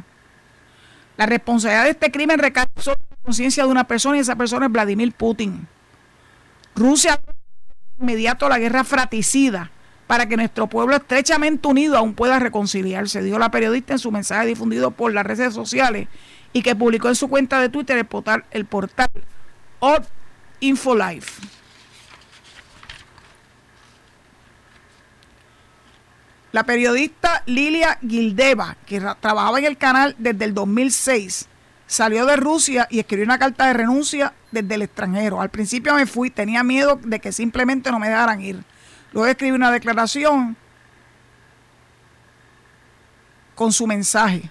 [1.15, 4.65] La responsabilidad de este crimen recae sobre la conciencia de una persona y esa persona
[4.65, 5.65] es Vladimir Putin.
[6.75, 7.21] Rusia
[7.99, 9.71] inmediato la guerra fratricida
[10.07, 14.47] para que nuestro pueblo estrechamente unido aún pueda reconciliarse, dijo la periodista en su mensaje
[14.47, 16.07] difundido por las redes sociales
[16.53, 19.09] y que publicó en su cuenta de Twitter el portal, el portal
[20.59, 21.41] Infolife.
[26.51, 31.49] La periodista Lilia Gildeva, que trabajaba en el canal desde el 2006,
[31.87, 35.41] salió de Rusia y escribió una carta de renuncia desde el extranjero.
[35.41, 38.63] Al principio me fui, tenía miedo de que simplemente no me dejaran ir.
[39.11, 40.57] Luego escribí una declaración
[43.55, 44.49] con su mensaje.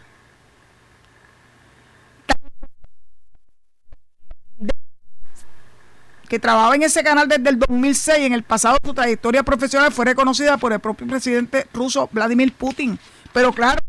[6.28, 8.18] que trabajaba en ese canal desde el 2006.
[8.18, 12.98] En el pasado su trayectoria profesional fue reconocida por el propio presidente ruso Vladimir Putin.
[13.32, 13.80] Pero claro,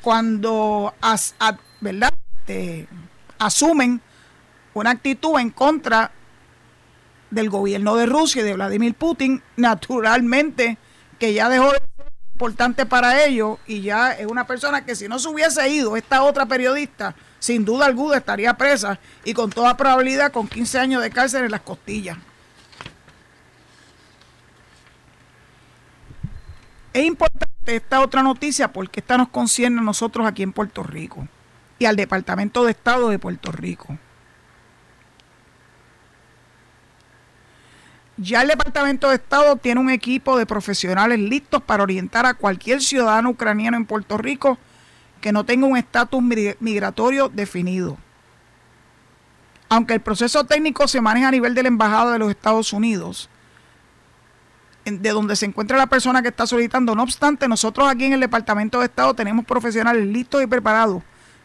[0.00, 0.94] cuando
[1.80, 2.12] ¿verdad?
[2.46, 2.86] Este,
[3.38, 4.02] asumen
[4.74, 6.10] una actitud en contra
[7.30, 10.76] del gobierno de Rusia y de Vladimir Putin, naturalmente
[11.18, 15.08] que ya dejó de ser importante para ellos y ya es una persona que si
[15.08, 19.74] no se hubiese ido, esta otra periodista, sin duda alguna estaría presa y con toda
[19.74, 22.18] probabilidad con 15 años de cárcel en las costillas.
[26.92, 31.26] Es importante esta otra noticia porque esta nos concierne a nosotros aquí en Puerto Rico
[31.78, 33.98] y al Departamento de Estado de Puerto Rico.
[38.16, 42.80] Ya el Departamento de Estado tiene un equipo de profesionales listos para orientar a cualquier
[42.80, 44.56] ciudadano ucraniano en Puerto Rico
[45.20, 46.22] que no tenga un estatus
[46.60, 47.96] migratorio definido.
[49.68, 53.28] Aunque el proceso técnico se maneja a nivel de la Embajada de los Estados Unidos,
[54.84, 58.20] de donde se encuentra la persona que está solicitando, no obstante, nosotros aquí en el
[58.20, 61.02] Departamento de Estado tenemos profesionales listos y preparados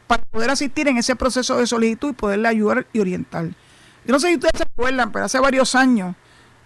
[0.10, 3.46] para poder asistir en ese proceso de solicitud y poderle ayudar y orientar.
[3.46, 6.16] Yo no sé si ustedes se acuerdan, pero hace varios años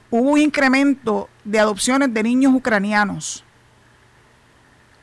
[0.10, 3.44] hubo un incremento de adopciones de niños ucranianos.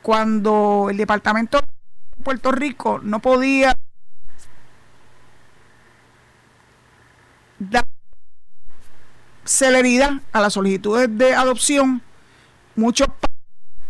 [0.01, 3.75] Cuando el departamento de Puerto Rico no podía
[7.59, 7.85] dar
[9.45, 12.01] celeridad a las solicitudes de adopción,
[12.75, 13.09] muchos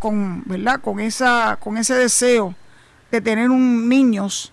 [0.00, 0.80] con, ¿verdad?
[0.80, 2.56] con, esa, con ese deseo
[3.10, 4.52] de tener un niños,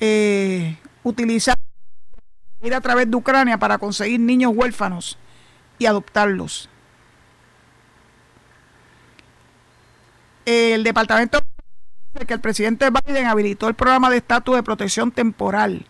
[0.00, 1.56] eh, utilizar
[2.62, 5.18] ir a través de Ucrania para conseguir niños huérfanos
[5.78, 6.68] y adoptarlos.
[10.46, 11.40] El departamento
[12.12, 15.86] dice que el presidente Biden habilitó el programa de estatus de protección temporal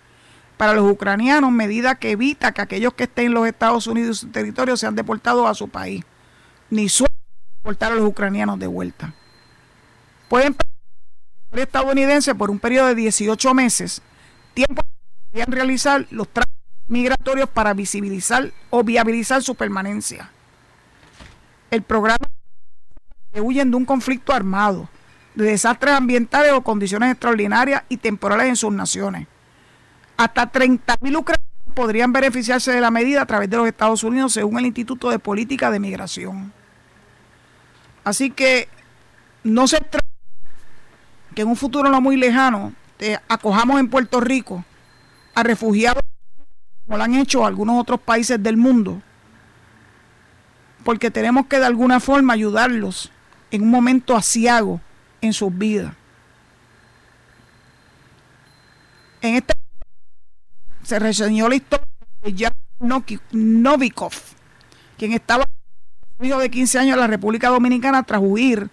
[0.56, 4.20] para los ucranianos, medida que evita que aquellos que estén en los Estados Unidos y
[4.20, 6.04] su territorio sean deportados a su país,
[6.70, 7.16] ni suelen
[7.58, 9.12] deportar a los ucranianos de vuelta.
[10.28, 10.54] Pueden
[11.62, 14.02] estadounidense por un periodo de 18 meses,
[14.54, 16.54] tiempo que podrían realizar los trámites
[16.88, 20.30] migratorios para visibilizar o viabilizar su permanencia.
[21.70, 22.26] El programa
[23.32, 24.88] que huyen de un conflicto armado,
[25.34, 29.26] de desastres ambientales o condiciones extraordinarias y temporales en sus naciones.
[30.16, 34.58] Hasta 30.000 ucranianos podrían beneficiarse de la medida a través de los Estados Unidos, según
[34.58, 36.52] el Instituto de Política de Migración.
[38.04, 38.68] Así que
[39.42, 40.03] no se trata
[41.34, 44.64] que en un futuro no muy lejano te acojamos en Puerto Rico
[45.34, 46.02] a refugiados
[46.86, 49.00] como lo han hecho algunos otros países del mundo,
[50.84, 53.10] porque tenemos que de alguna forma ayudarlos
[53.50, 54.80] en un momento asiago
[55.20, 55.94] en sus vidas.
[59.22, 59.54] En este
[60.82, 61.86] se reseñó la historia
[62.22, 64.12] de Jan Novikov,
[64.98, 65.46] quien estaba
[66.20, 68.68] hijo de 15 años en la República Dominicana tras huir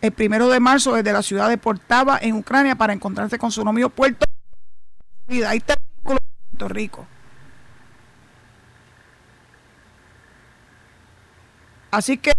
[0.00, 3.64] el primero de marzo desde la ciudad de Portava en Ucrania para encontrarse con su
[3.64, 4.26] novio Puerto
[5.28, 5.46] Rico.
[5.48, 7.06] Ahí está el Puerto Rico.
[11.90, 12.32] Así que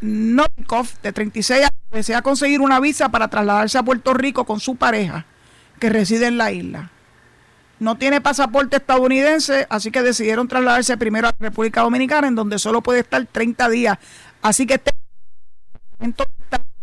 [0.00, 4.76] Novikov, de 36 años, desea conseguir una visa para trasladarse a Puerto Rico con su
[4.76, 5.26] pareja,
[5.78, 6.90] que reside en la isla.
[7.78, 12.58] No tiene pasaporte estadounidense, así que decidieron trasladarse primero a la República Dominicana, en donde
[12.58, 13.98] solo puede estar 30 días.
[14.42, 14.90] Así que este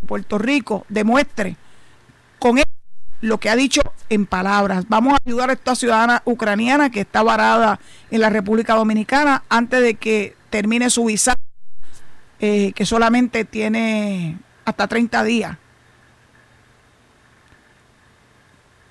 [0.06, 1.56] Puerto Rico demuestre
[2.40, 2.66] con él
[3.22, 4.86] lo que ha dicho en palabras.
[4.88, 7.80] Vamos a ayudar a esta ciudadana ucraniana que está varada
[8.12, 11.36] en la República Dominicana antes de que termine su visa
[12.40, 15.58] eh, que solamente tiene hasta 30 días.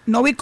[0.05, 0.37] No vi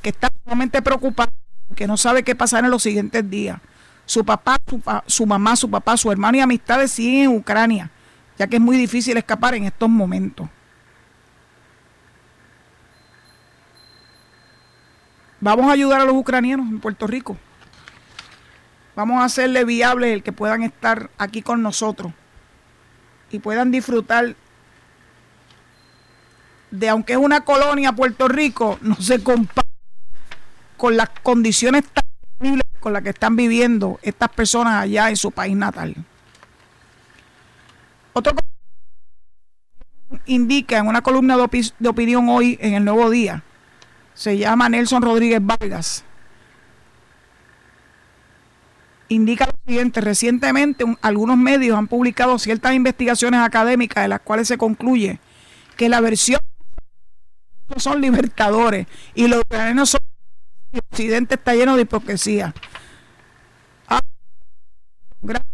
[0.00, 1.30] que está sumamente preocupado,
[1.74, 3.60] que no sabe qué pasar en los siguientes días.
[4.06, 7.90] Su papá, su, su, mamá, su papá, su hermano y amistades siguen en Ucrania,
[8.40, 10.48] ya que es muy difícil escapar en estos momentos.
[15.40, 17.36] Vamos a ayudar a los ucranianos en Puerto Rico.
[18.96, 22.14] Vamos a hacerle viable el que puedan estar aquí con nosotros
[23.30, 24.34] y puedan disfrutar
[26.70, 29.68] de, aunque es una colonia Puerto Rico, no se compara
[30.78, 32.04] con las condiciones tan
[32.38, 35.94] terribles con las que están viviendo estas personas allá en su país natal.
[38.12, 38.34] Otro
[40.26, 43.42] indica en una columna de, opinión hoy en el Nuevo Día,
[44.14, 46.04] se llama Nelson Rodríguez Vargas
[49.10, 54.56] indica lo siguiente, recientemente algunos medios han publicado ciertas investigaciones académicas de las cuales se
[54.56, 55.18] concluye
[55.76, 56.40] que la versión
[57.76, 60.00] son libertadores y los ucranianos son
[60.72, 62.54] el occidente está lleno de hipocresía.
[63.88, 63.98] Ah,
[65.20, 65.50] gracias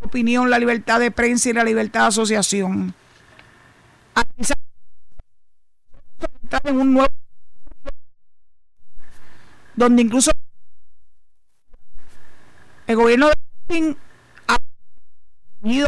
[0.00, 2.94] opinión, la libertad de prensa y la libertad de asociación.
[6.64, 7.08] en un nuevo
[9.76, 10.32] donde incluso
[12.86, 13.34] el gobierno de
[13.66, 13.96] Putin
[14.48, 14.56] ha
[15.60, 15.86] tenido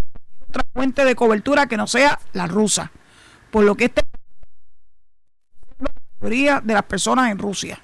[0.49, 2.93] otra fuente de cobertura que no sea la rusa,
[3.51, 4.03] por lo que este
[5.79, 5.91] la
[6.21, 7.81] mayoría de las personas en Rusia.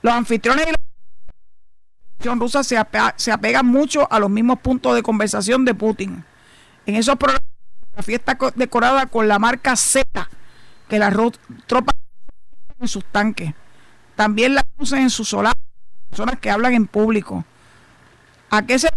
[0.00, 0.83] Los anfitriones y la
[2.32, 2.76] rusa se,
[3.16, 6.24] se apegan mucho a los mismos puntos de conversación de Putin.
[6.86, 7.42] En esos programas,
[7.96, 10.28] la fiesta decorada con la marca Z,
[10.88, 11.14] que las
[11.66, 11.94] tropas
[12.80, 13.54] en sus tanques.
[14.16, 15.54] También la usan en sus solar,
[16.08, 17.44] personas que hablan en público
[18.50, 18.88] ¿A qué se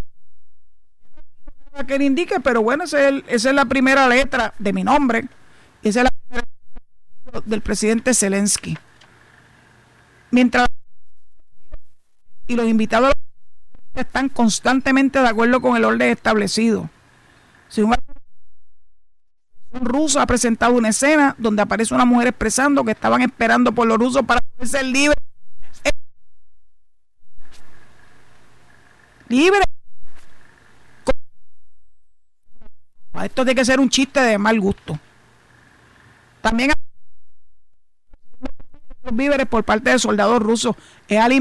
[1.87, 2.39] que le indique?
[2.39, 5.25] Pero bueno, esa es, la primera letra de mi nombre.
[5.81, 6.47] Esa es la primera
[7.25, 8.77] letra del presidente Zelensky.
[10.29, 10.67] Mientras
[12.47, 13.13] y los invitados
[13.93, 16.89] están constantemente de acuerdo con el orden establecido.
[17.67, 17.93] Si un,
[19.81, 23.97] ruso ha presentado una escena donde aparece una mujer expresando que estaban esperando por los
[23.97, 25.17] rusos para poder ser libres
[29.29, 29.59] libre.
[33.23, 34.99] Esto tiene que ser un chiste de mal gusto.
[36.41, 36.71] También
[39.03, 40.75] los víveres por parte de soldados rusos.
[41.07, 41.33] Es al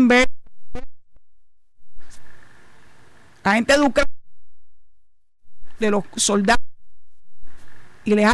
[3.46, 4.04] La gente educa
[5.78, 6.66] de los soldados
[8.04, 8.32] y les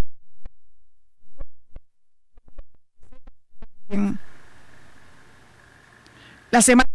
[6.51, 6.89] la semana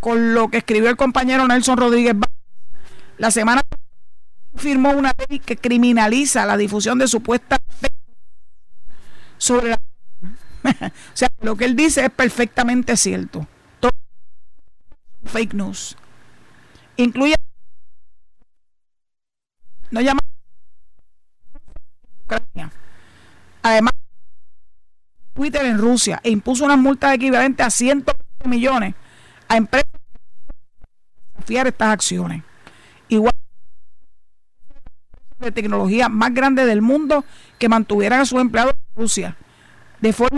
[0.00, 2.16] con lo que escribió el compañero Nelson Rodríguez
[3.18, 3.62] la semana
[4.56, 7.60] firmó una ley que criminaliza la difusión de supuestas
[9.38, 9.78] sobre la
[10.64, 13.46] o sea, lo que él dice es perfectamente cierto.
[13.78, 13.92] Todo
[15.26, 15.96] fake news.
[17.00, 17.34] Incluye
[19.90, 20.20] no llama
[22.24, 22.70] Ucrania.
[23.62, 23.94] Además,
[25.32, 28.94] Twitter en Rusia e impuso una multa equivalente a 120 millones
[29.48, 32.42] a empresas que desafiar estas acciones.
[33.08, 33.32] Igual
[35.38, 37.24] de tecnología más grande del mundo
[37.58, 39.36] que mantuvieran a sus empleados en Rusia.
[40.02, 40.36] De forma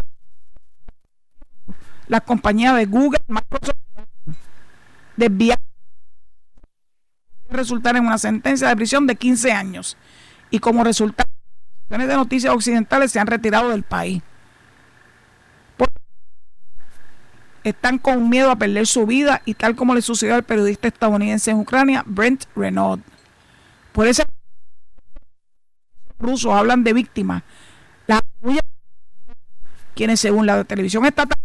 [2.07, 3.77] las compañías de Google, Microsoft,
[5.17, 5.59] desviar
[7.53, 9.97] resultar en una sentencia de prisión de 15 años.
[10.51, 11.29] Y como resultado,
[11.89, 14.23] de noticias occidentales se han retirado del país.
[17.65, 21.51] están con miedo a perder su vida y tal como le sucedió al periodista estadounidense
[21.51, 23.01] en Ucrania, Brent Renaud.
[23.93, 24.25] Por eso
[26.19, 27.43] rusos hablan de víctimas.
[29.95, 31.39] Quienes según la televisión estatal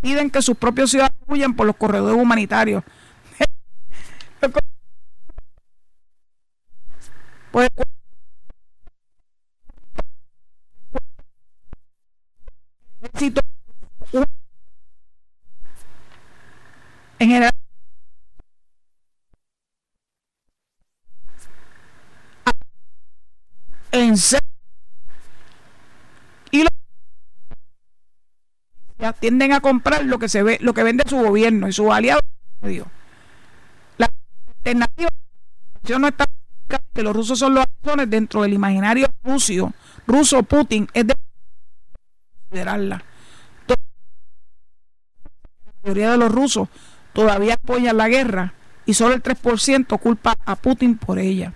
[0.00, 2.84] piden que sus propios ciudadanos huyan por los corredores humanitarios.
[7.54, 7.68] pues,
[17.20, 17.52] en general
[23.92, 24.14] en
[26.50, 26.64] y
[28.98, 31.88] los tienden a comprar lo que se ve, lo que vende su gobierno y sus
[31.92, 32.20] aliados
[33.96, 34.08] La
[34.64, 35.10] alternativa
[36.00, 36.26] no está
[36.92, 39.72] que los rusos son los actores dentro del imaginario ruso,
[40.06, 41.14] ruso Putin es de
[42.48, 43.04] considerarla.
[43.68, 43.76] La
[45.82, 46.68] mayoría de los rusos
[47.12, 48.54] todavía apoyan la guerra
[48.86, 51.52] y solo el 3% culpa a Putin por ella.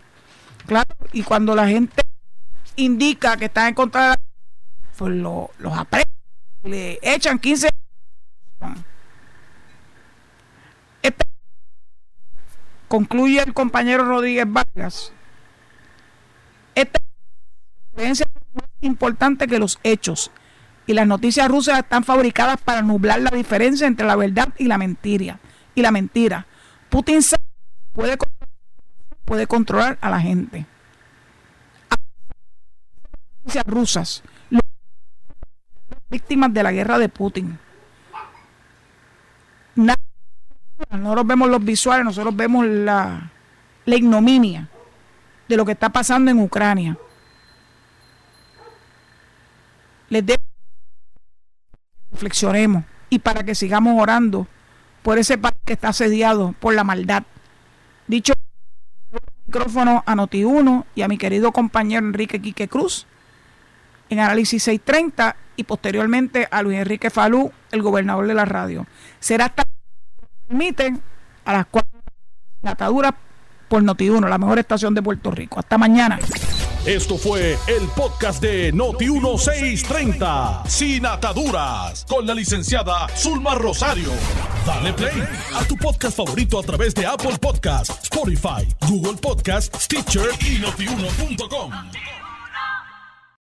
[0.66, 2.02] Claro, y cuando la gente
[2.76, 4.16] indica que está en contra de la
[4.96, 6.08] pues lo, los aprecian
[6.64, 7.68] le echan 15
[12.88, 15.12] concluye el compañero Rodríguez Vargas.
[16.74, 16.98] Esta
[17.96, 18.24] es
[18.54, 20.30] más importante que los hechos
[20.86, 24.78] y las noticias rusas están fabricadas para nublar la diferencia entre la verdad y la
[24.78, 25.38] mentira
[25.74, 26.46] y la mentira.
[26.88, 27.20] Putin
[27.92, 28.16] puede
[29.24, 30.66] puede controlar a la gente.
[33.44, 34.22] Noticias rusas
[36.10, 37.58] víctimas de la guerra de Putin.
[40.90, 43.30] Nosotros vemos los visuales, nosotros vemos la,
[43.86, 44.68] ignominia
[45.48, 46.96] de lo que está pasando en Ucrania.
[50.10, 50.42] Les debo
[52.12, 54.46] reflexionemos y para que sigamos orando
[55.02, 57.24] por ese país que está asediado por la maldad.
[58.06, 58.32] Dicho
[59.46, 63.06] micrófono a Noti1 y a mi querido compañero Enrique Quique Cruz
[64.10, 68.86] en Análisis 630 y posteriormente a Luis Enrique Falú, el gobernador de la radio.
[69.20, 69.64] Será hasta
[70.48, 71.00] permiten
[71.44, 71.90] a las cuatro
[72.62, 73.12] ataduras
[73.68, 75.58] por Noti1, la mejor estación de Puerto Rico.
[75.58, 76.18] Hasta mañana.
[76.86, 84.10] Esto fue el podcast de Noti1630, sin ataduras, con la licenciada Zulma Rosario.
[84.64, 85.22] Dale play
[85.54, 91.72] a tu podcast favorito a través de Apple Podcasts, Spotify, Google Podcasts, Stitcher y notiuno.com.